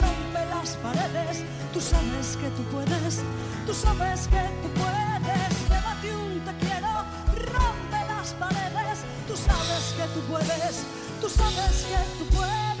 [0.00, 3.20] rompe las paredes, tú sabes que tú puedes,
[3.66, 5.52] tú sabes que tú puedes.
[5.68, 7.04] Llévate un te quiero,
[7.52, 10.84] rompe las paredes, tú sabes que tú puedes,
[11.20, 12.71] tú sabes que tú puedes.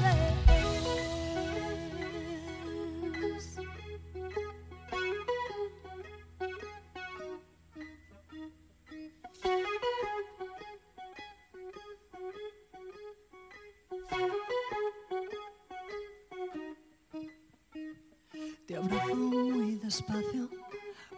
[19.92, 20.48] espacio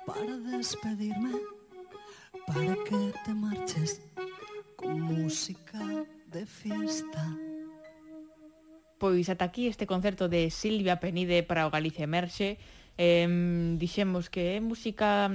[0.04, 1.38] para despedirme,
[2.44, 4.02] para que te marches
[4.74, 5.78] con música
[6.26, 7.22] de fiesta.
[8.98, 12.58] Pois ata aquí este concerto de Silvia Penide para o Galicia Emerxe.
[12.98, 13.30] Eh,
[13.78, 15.30] dixemos que é música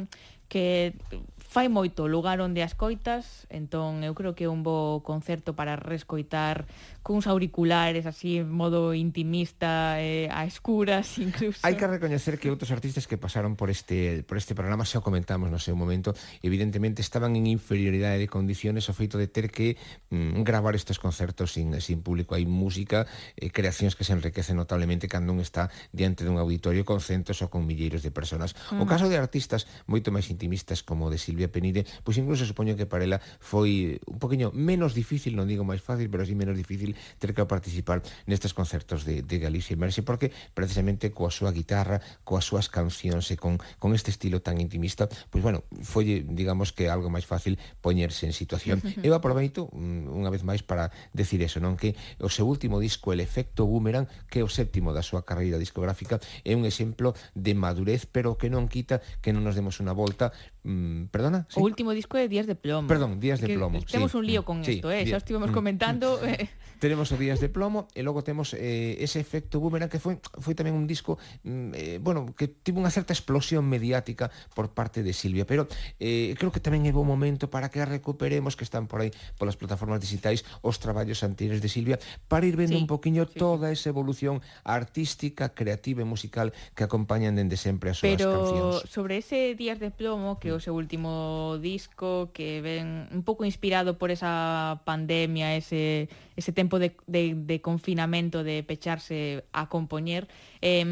[0.52, 0.92] que
[1.38, 5.80] fai moito lugar onde as coitas, entón eu creo que é un bo concerto para
[5.80, 6.68] rescoitar
[7.10, 11.66] cuns auriculares así en modo intimista eh, a escuras incluso.
[11.66, 15.04] Hai que recoñecer que outros artistas que pasaron por este por este programa xa o
[15.04, 16.14] comentamos no seu momento,
[16.46, 19.74] evidentemente estaban en inferioridade de condiciones o feito de ter que
[20.14, 23.10] mm, gravar estes concertos sin sin público, hai música,
[23.42, 27.50] eh, creacións que se enriquecen notablemente cando un está diante dun auditorio con centos ou
[27.50, 28.54] con milleiros de persoas.
[28.70, 28.82] Mm.
[28.82, 32.86] O caso de artistas moito máis intimistas como de Silvia Penide, pois incluso supoño que
[32.86, 36.54] para ela foi un poquinho menos difícil, non digo máis fácil, pero si sí menos
[36.54, 42.02] difícil ter que participar nestes concertos de, de Galicia Merce porque precisamente coa súa guitarra,
[42.28, 46.90] coas súas cancións e con, con este estilo tan intimista pois bueno, foi, digamos que
[46.90, 48.82] algo máis fácil poñerse en situación.
[49.06, 53.14] Eu aproveito mm, unha vez máis para decir eso, non que o seu último disco
[53.14, 57.54] El Efecto Boomerang, que é o séptimo da súa carreira discográfica, é un exemplo de
[57.54, 60.32] madurez, pero que non quita que non nos demos unha volta
[60.64, 61.46] mm, perdona?
[61.50, 61.60] ¿sí?
[61.60, 62.88] O último disco é Días de Plomo.
[62.88, 63.82] Perdón, Días de que Plomo.
[63.86, 64.18] Temos sí.
[64.18, 65.04] un lío con sí, eh?
[65.06, 65.16] Día...
[65.16, 65.56] xa estivemos mm.
[65.56, 66.20] comentando...
[66.26, 66.50] Eh.
[66.80, 70.56] Tenemos o Días de Plomo e logo temos eh, ese efecto boomerang que foi foi
[70.56, 75.12] tamén un disco mm, eh, bueno, que tivo unha certa explosión mediática por parte de
[75.12, 75.68] Silvia, pero
[76.00, 79.12] eh, creo que tamén é bo momento para que a recuperemos que están por aí
[79.36, 82.00] polas plataformas digitais os traballos anteriores de Silvia
[82.32, 83.36] para ir vendo sí, un poquiño sí.
[83.36, 88.76] toda esa evolución artística, creativa e musical que acompañan dende sempre as súas pero, cancións.
[88.84, 93.28] Pero sobre ese Días de Plomo, que é o seu último disco que ven un
[93.28, 96.08] pouco inspirado por esa pandemia, ese
[96.40, 100.28] ese tempo tempo de, de, de confinamento, de pecharse a compoñer,
[100.62, 100.84] Eh,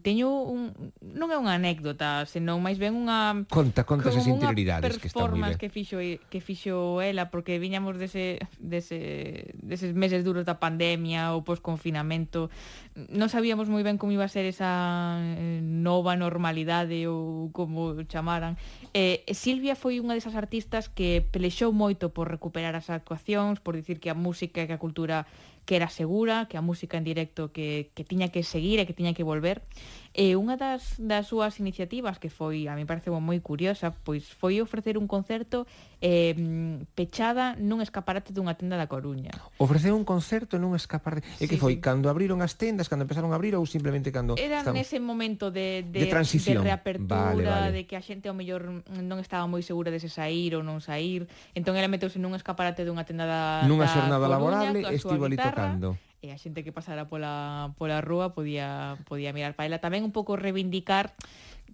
[0.00, 0.72] teño un,
[1.04, 5.52] non é unha anécdota, senón máis ben unha Conta, conta esas interioridades que está moi
[5.52, 5.60] ben.
[5.60, 11.44] que fixo que fixo ela porque viñamos dese dese deses meses duros da pandemia ou
[11.44, 12.48] posconfinamento.
[12.96, 18.56] Non sabíamos moi ben como iba a ser esa eh, nova normalidade ou como chamaran.
[18.96, 24.00] Eh, Silvia foi unha desas artistas que pelexou moito por recuperar as actuacións, por dicir
[24.00, 25.28] que a música e que a cultura
[25.64, 28.94] que era segura, que a música en directo que, que tiña que seguir e que
[28.94, 29.62] tiña que volver.
[30.12, 34.60] E unha das, das súas iniciativas que foi, a mí parece moi curiosa, pois foi
[34.60, 35.64] ofrecer un concerto
[36.04, 36.36] eh,
[36.92, 39.32] pechada nun escaparate dunha tenda da Coruña.
[39.56, 41.24] Ofrecer un concerto nun escaparate.
[41.40, 41.80] E sí, que foi?
[41.80, 41.80] Sí.
[41.80, 44.36] Cando abriron as tendas, cando empezaron a abrir ou simplemente cando...
[44.36, 44.76] Era estaban...
[44.76, 46.60] nese momento de, de, de, transición.
[46.60, 47.72] de reapertura, vale, vale.
[47.72, 50.84] de que a xente ao mellor non estaba moi segura de se sair ou non
[50.84, 51.24] sair.
[51.56, 55.40] Entón ela meteuse nun escaparate dunha tenda da, nunha da xornada Coruña, laborable estivo ali
[55.40, 59.82] tocando e a xente que pasara pola, pola rúa podía, podía mirar para ela.
[59.82, 61.12] Tamén un pouco reivindicar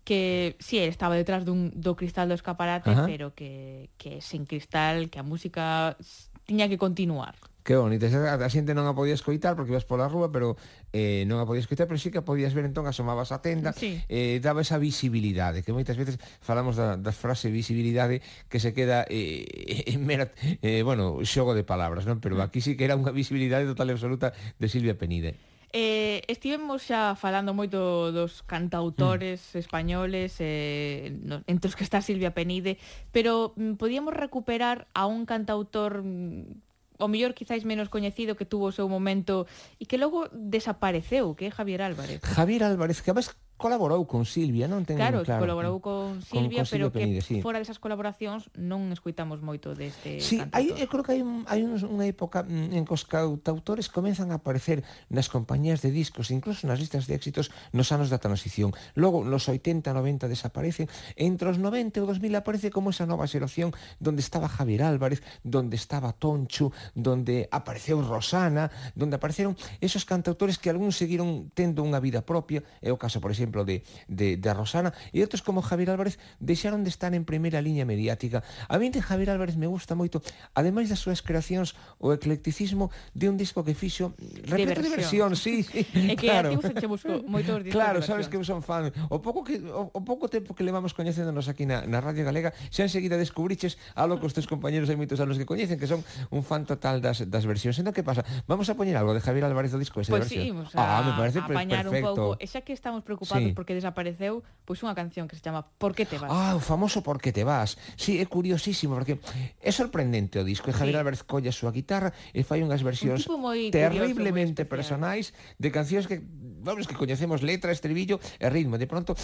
[0.08, 3.04] que si sí, estaba detrás dun, do cristal do escaparate, Ajá.
[3.04, 6.00] pero que, que sen cristal, que a música
[6.48, 7.36] tiña que continuar.
[7.68, 10.56] Que bonito, a xente non a podía escoitar porque ibas pola rúa, pero
[10.96, 13.76] eh, non a podía escoitar, pero sí que a podías ver entón, asomabas a tenda,
[13.76, 14.00] sí.
[14.08, 19.04] eh, daba esa visibilidade, que moitas veces falamos da, da frase visibilidade que se queda
[19.12, 20.32] eh, en mera,
[20.64, 22.24] eh, bueno, xogo de palabras, non?
[22.24, 22.48] Pero mm.
[22.48, 25.36] aquí sí que era unha visibilidade total e absoluta de Silvia Penide.
[25.68, 29.60] Eh, estivemos xa falando moito dos cantautores mm.
[29.60, 32.80] españoles eh, no, entre os que está Silvia Penide
[33.12, 36.64] pero mm, podíamos recuperar a un cantautor mm,
[36.98, 39.46] o mellor quizáis menos coñecido que tuvo o seu momento
[39.78, 42.20] e que logo desapareceu, que é Javier Álvarez.
[42.20, 45.42] Javier Álvarez, que además colaborou con Silvia, non ten claro, claro.
[45.42, 47.36] colaborou con Silvia, con, con Silvia pero Penide, que sí.
[47.42, 50.54] fora desas colaboracións non escuitamos moito deste sí, cantautor.
[50.54, 54.38] hai, eu creo que hai, hai unha época mm, en que os cantautores comenzan a
[54.38, 58.70] aparecer nas compañías de discos, incluso nas listas de éxitos nos anos da transición.
[58.94, 60.86] Logo, nos 80, 90 desaparecen,
[61.18, 65.26] entre os 90 e o 2000 aparece como esa nova xeración donde estaba Javier Álvarez,
[65.42, 71.98] donde estaba Tonchu, donde apareceu Rosana, donde apareceron esos cantautores que algúns seguiron tendo unha
[71.98, 75.64] vida propia, é o caso, por exemplo, exemplo, de, de, de Rosana, e outros como
[75.64, 78.44] Javier Álvarez deixaron de estar en primeira liña mediática.
[78.68, 80.20] A mí de Javier Álvarez me gusta moito,
[80.52, 84.12] ademais das súas creacións, o eclecticismo de un disco que fixo
[84.44, 86.52] repito de versión, sí, sí é que claro.
[86.60, 88.92] a ti busco moitos discos Claro, sabes que eu son fan.
[89.08, 92.52] O pouco que o, o pouco tempo que levamos coñecéndonos aquí na, na Radio Galega,
[92.68, 96.04] xa enseguida descubriches algo que os teus compañeros hai moitos anos que coñecen, que son
[96.28, 97.80] un fan total das, das versións.
[97.80, 98.26] Entón, que pasa?
[98.44, 100.66] Vamos a poñer algo de Javier Álvarez do disco ese pues de versión.
[100.68, 102.10] Sí, a, ah, me parece a apañar perfecto.
[102.10, 102.42] un pouco.
[102.42, 103.52] E xa que estamos preocupados sí.
[103.54, 106.30] porque desapareceu, pois unha canción que se chama Por que te vas?
[106.30, 107.78] Ah, o famoso Por que te vas.
[107.94, 109.22] Sí, é curiosísimo porque
[109.62, 111.00] é sorprendente o disco, e Javier sí.
[111.00, 116.06] Álvarez colla a súa guitarra e fai unhas versións Un terriblemente curioso, personais de cancións
[116.10, 116.20] que
[116.62, 118.76] vamos que coñecemos letra, estribillo e ritmo.
[118.76, 119.14] De pronto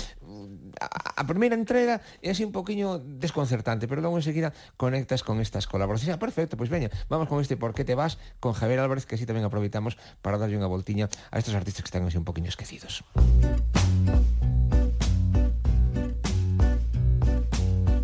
[0.80, 6.14] a, a primeira entrega é un poquinho desconcertante, pero logo enseguida conectas con estas colaboracións.
[6.14, 9.14] Ah, perfecto, pois veña, vamos con este Por que te vas con Javier Álvarez, que
[9.14, 12.50] así tamén aproveitamos para darlle unha voltiña a estos artistas que están así un poquinho
[12.50, 13.04] esquecidos.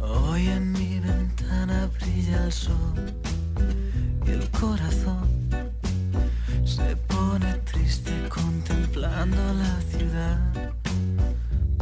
[0.01, 2.97] Hoy en mi ventana brilla el sol
[4.27, 5.29] y el corazón
[6.64, 10.39] se pone triste contemplando la ciudad.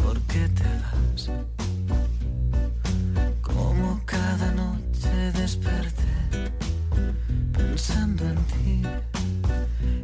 [0.03, 1.31] ¿Por qué te vas?
[3.43, 6.15] Como cada noche desperté
[7.53, 8.83] pensando en ti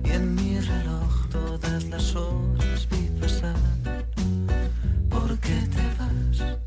[0.04, 3.56] y en mi reloj todas las horas vi pasar.
[5.10, 6.58] ¿Por qué te vas?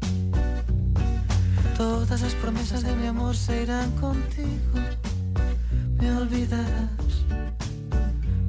[1.78, 4.80] Todas las promesas de mi amor se irán contigo.
[6.00, 7.14] Me olvidarás,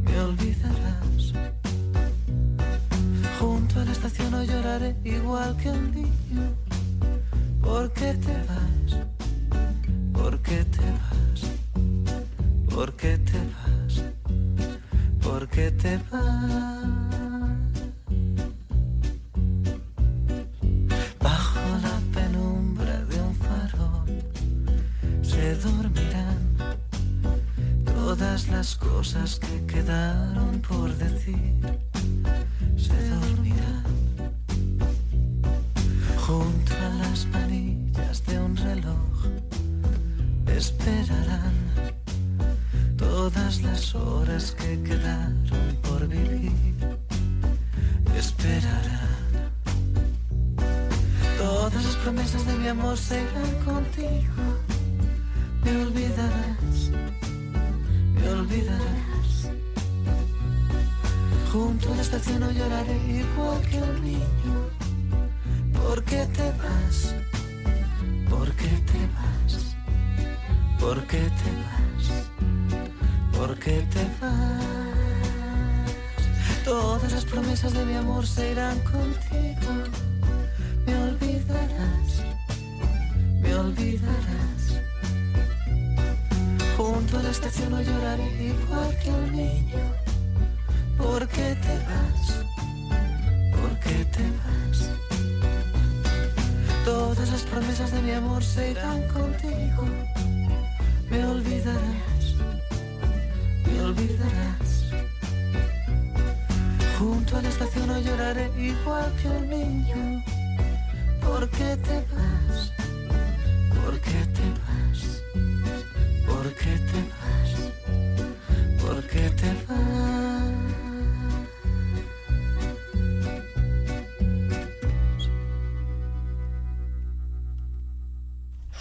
[0.04, 1.17] me olvidarás.
[3.88, 6.54] La estación no lloraré igual que un niño.
[7.62, 8.90] ¿Por qué te vas?
[10.12, 11.40] ¿Por qué te vas?
[12.68, 14.02] ¿Por qué te vas?
[15.22, 16.88] ¿Por qué te vas?
[28.58, 31.60] las cosas que quedaron por decir
[32.76, 33.07] se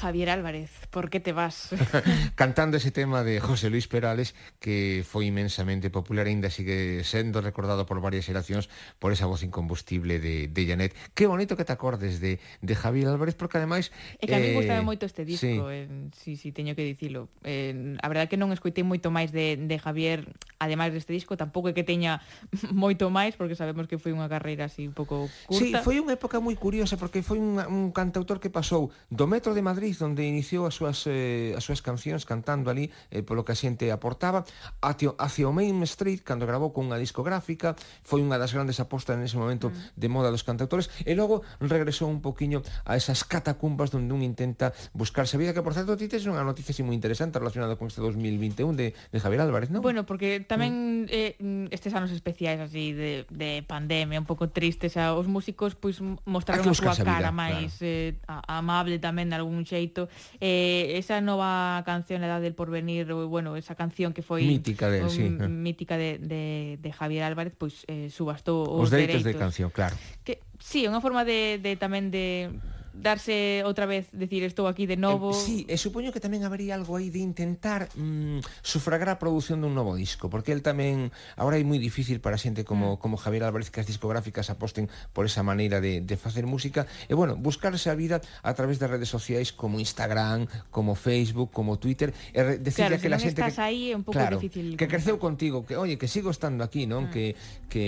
[0.07, 1.69] Javier Álvarez, por que te vas?
[2.35, 7.85] Cantando ese tema de José Luis Perales que foi imensamente popular ainda sigue sendo recordado
[7.85, 8.69] por varias xeracións
[8.99, 10.95] por esa voz incombustible de, de Janet.
[11.13, 13.91] Que bonito que te acordes de, de Javier Álvarez porque ademais...
[14.19, 15.59] É que a mí eh, gustaba moito este disco, sí.
[15.71, 17.29] eh, sí, sí, teño que dicilo.
[17.43, 20.25] Eh, a verdade que non escoitei moito máis de, de Javier,
[20.59, 22.23] ademais deste disco, tampouco é que teña
[22.73, 25.59] moito máis porque sabemos que foi unha carreira así un pouco curta.
[25.59, 29.53] Sí, foi unha época moi curiosa porque foi un, un cantautor que pasou do metro
[29.53, 33.43] de Madrid onde iniciou a súa súas, eh, as súas cancións cantando ali eh, polo
[33.43, 34.47] que a xente aportaba.
[34.79, 39.19] Hacia, hacia o Main Street, cando grabou con unha discográfica, foi unha das grandes apostas
[39.19, 39.99] nese momento mm.
[39.99, 44.71] de moda dos cantautores, e logo regresou un poquinho a esas catacumbas onde un intenta
[44.93, 47.91] buscarse a vida, que por certo ti tes unha noticia así moi interesante relacionada con
[47.91, 49.83] este 2021 de, de Javier Álvarez, non?
[49.83, 51.11] Bueno, porque tamén mm.
[51.11, 55.75] eh, mm, estes anos especiais así de, de pandemia, un pouco tristes, a, os músicos
[55.75, 58.15] pois mostraron a súa cara máis claro.
[58.15, 60.07] eh, amable tamén de algún xeito,
[60.39, 64.99] eh, Eh, esa nova canción Edad del Porvenir, bueno, esa canción que foi mítica de,
[65.03, 65.47] um, sí, eh.
[65.47, 69.33] mítica de, de, de Javier Álvarez, pois pues, eh, subastou os, os dereitos, dereitos de
[69.39, 69.95] canción, claro.
[70.27, 72.51] Que sí, é unha forma de, de tamén de
[72.97, 75.31] darse outra vez, decir, estou aquí de novo.
[75.31, 79.21] Eh, sí, eh, e supoño que tamén habería algo aí de intentar mm, sufragar a
[79.21, 83.01] produción dun novo disco, porque el tamén agora é moi difícil para xente como mm.
[83.01, 87.13] como Javier Álvarez que as discográficas aposten por esa maneira de de facer música e
[87.13, 92.13] bueno, buscarse a vida a través de redes sociais como Instagram, como Facebook, como Twitter,
[92.33, 94.41] eh, e decirle claro, que si la xente estás que aí é un pouco claro,
[94.41, 94.73] difícil.
[94.79, 97.07] Que creceu contigo, que oye, que sigo estando aquí, non?
[97.07, 97.11] Mm.
[97.13, 97.25] Que
[97.69, 97.85] que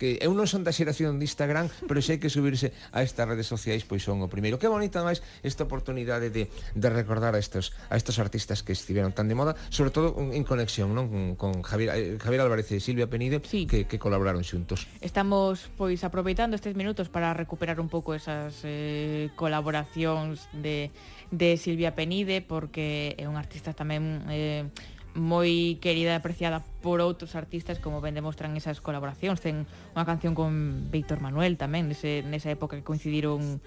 [0.00, 3.46] que eu non son da xeración de Instagram, pero sei que subirse a estas redes
[3.46, 4.56] sociais pois son o primeiro.
[4.56, 9.12] Que bonita máis esta oportunidade de, de recordar a estos, a estos artistas que estiveron
[9.12, 13.12] tan de moda, sobre todo en conexión non con Javier, eh, Javier Álvarez e Silvia
[13.12, 13.68] Penide sí.
[13.68, 14.88] que, que colaboraron xuntos.
[15.04, 20.88] Estamos pois aproveitando estes minutos para recuperar un pouco esas eh, colaboracións de,
[21.28, 24.64] de Silvia Penide porque é un artista tamén eh,
[25.12, 30.32] moi querida e apreciada por outros artistas como ben demostran esas colaboracións ten unha canción
[30.32, 33.60] con Víctor Manuel tamén nese, nesa época que coincidiron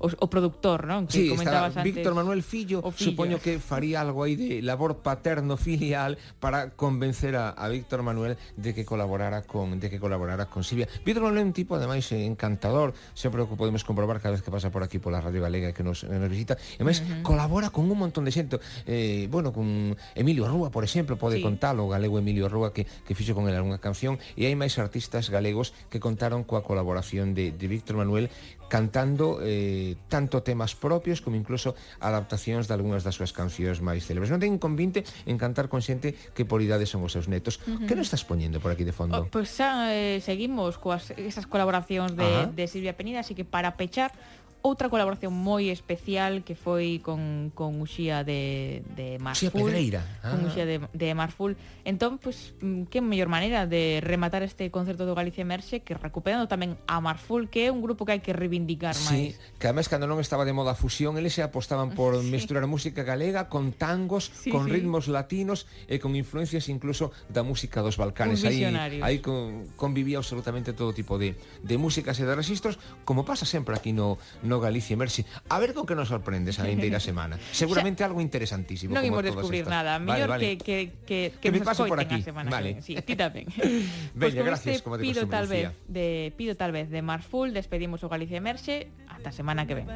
[0.00, 1.04] o, o productor, non?
[1.04, 1.84] Que sí, comentabas antes.
[1.84, 6.72] Víctor Manuel Fillo, o Fillo, supoño que faría algo aí de labor paterno filial para
[6.72, 10.88] convencer a, a Víctor Manuel de que colaborara con de que colaborara con Silvia.
[11.04, 14.48] Víctor Manuel é un tipo ademais encantador, sempre o que podemos comprobar cada vez que
[14.48, 16.56] pasa por aquí pola Radio Galega que nos, nos visita.
[16.80, 17.22] E máis uh -huh.
[17.22, 18.56] colabora con un montón de xente.
[18.88, 21.44] Eh, bueno, con Emilio Rúa, por exemplo, pode sí.
[21.44, 24.80] contalo, o galego Emilio Rúa que, que fixo con el algunha canción e hai máis
[24.80, 28.32] artistas galegos que contaron coa colaboración de, de Víctor Manuel
[28.70, 34.30] cantando eh, tanto temas propios como incluso adaptacións de algunhas das súas cancións máis célebres.
[34.30, 37.58] Non ten inconvinte en cantar con xente que por idade son os seus netos.
[37.66, 37.86] Uh -huh.
[37.90, 39.18] Que non estás poñendo por aquí de fondo?
[39.18, 43.42] Oh, pois pues, xa eh, seguimos coas esas colaboracións de, de Silvia Penida, así que
[43.42, 44.14] para pechar
[44.60, 49.48] outra colaboración moi especial que foi con, con Uxía de, de Marful.
[49.48, 50.02] Uxía Pedreira.
[50.20, 50.36] Ah.
[50.36, 51.56] Con Uxía de, de Marful.
[51.88, 56.44] Entón, pues, mm, que mellor maneira de rematar este concerto do Galicia Merxe que recuperando
[56.44, 59.38] tamén a Marful, que é un grupo que hai que reivindicar máis.
[59.38, 62.28] Sí, que además cando non estaba de moda a fusión, eles se apostaban por sí.
[62.28, 64.76] mesturar música galega con tangos, sí, con sí.
[64.76, 68.44] ritmos latinos e con influencias incluso da música dos Balcanes.
[68.44, 72.76] Aí, aí con, convivía absolutamente todo tipo de, de músicas e de registros,
[73.08, 75.24] como pasa sempre aquí no, no Galicia Emerxe.
[75.48, 77.38] A ver con que nos sorprendes a vindeira semana.
[77.52, 78.94] Seguramente algo interesantísimo.
[78.96, 79.70] Como imos descubrir estas.
[79.74, 79.98] nada.
[79.98, 80.58] Vale, Mellor vale.
[80.58, 82.22] que, que, que, Que me nos paso por aquí.
[82.22, 82.68] semana Vale.
[82.68, 82.82] que ven.
[82.82, 83.46] Sí, ti tamén.
[84.16, 88.38] Gracias, este como pido tal vez de pido tal vez de Marful, despedimos o Galicia
[88.40, 89.86] Emerxe ata a semana que ven.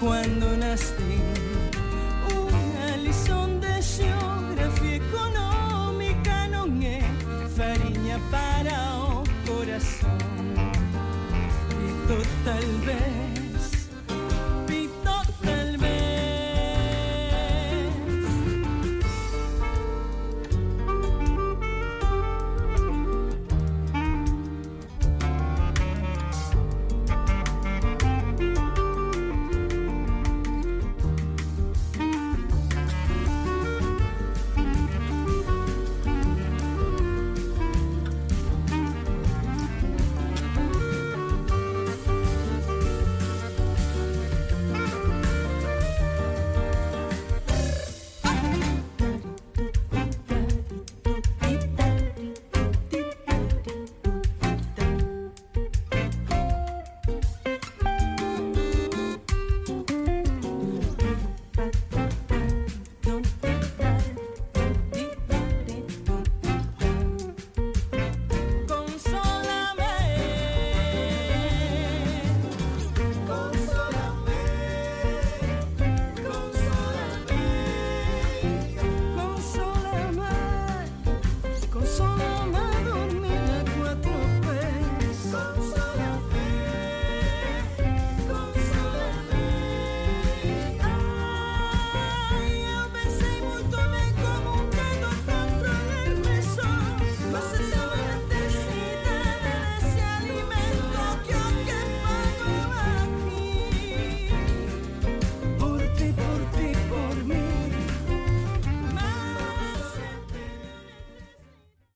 [0.00, 1.69] cuando nací
[12.44, 13.09] tal vez.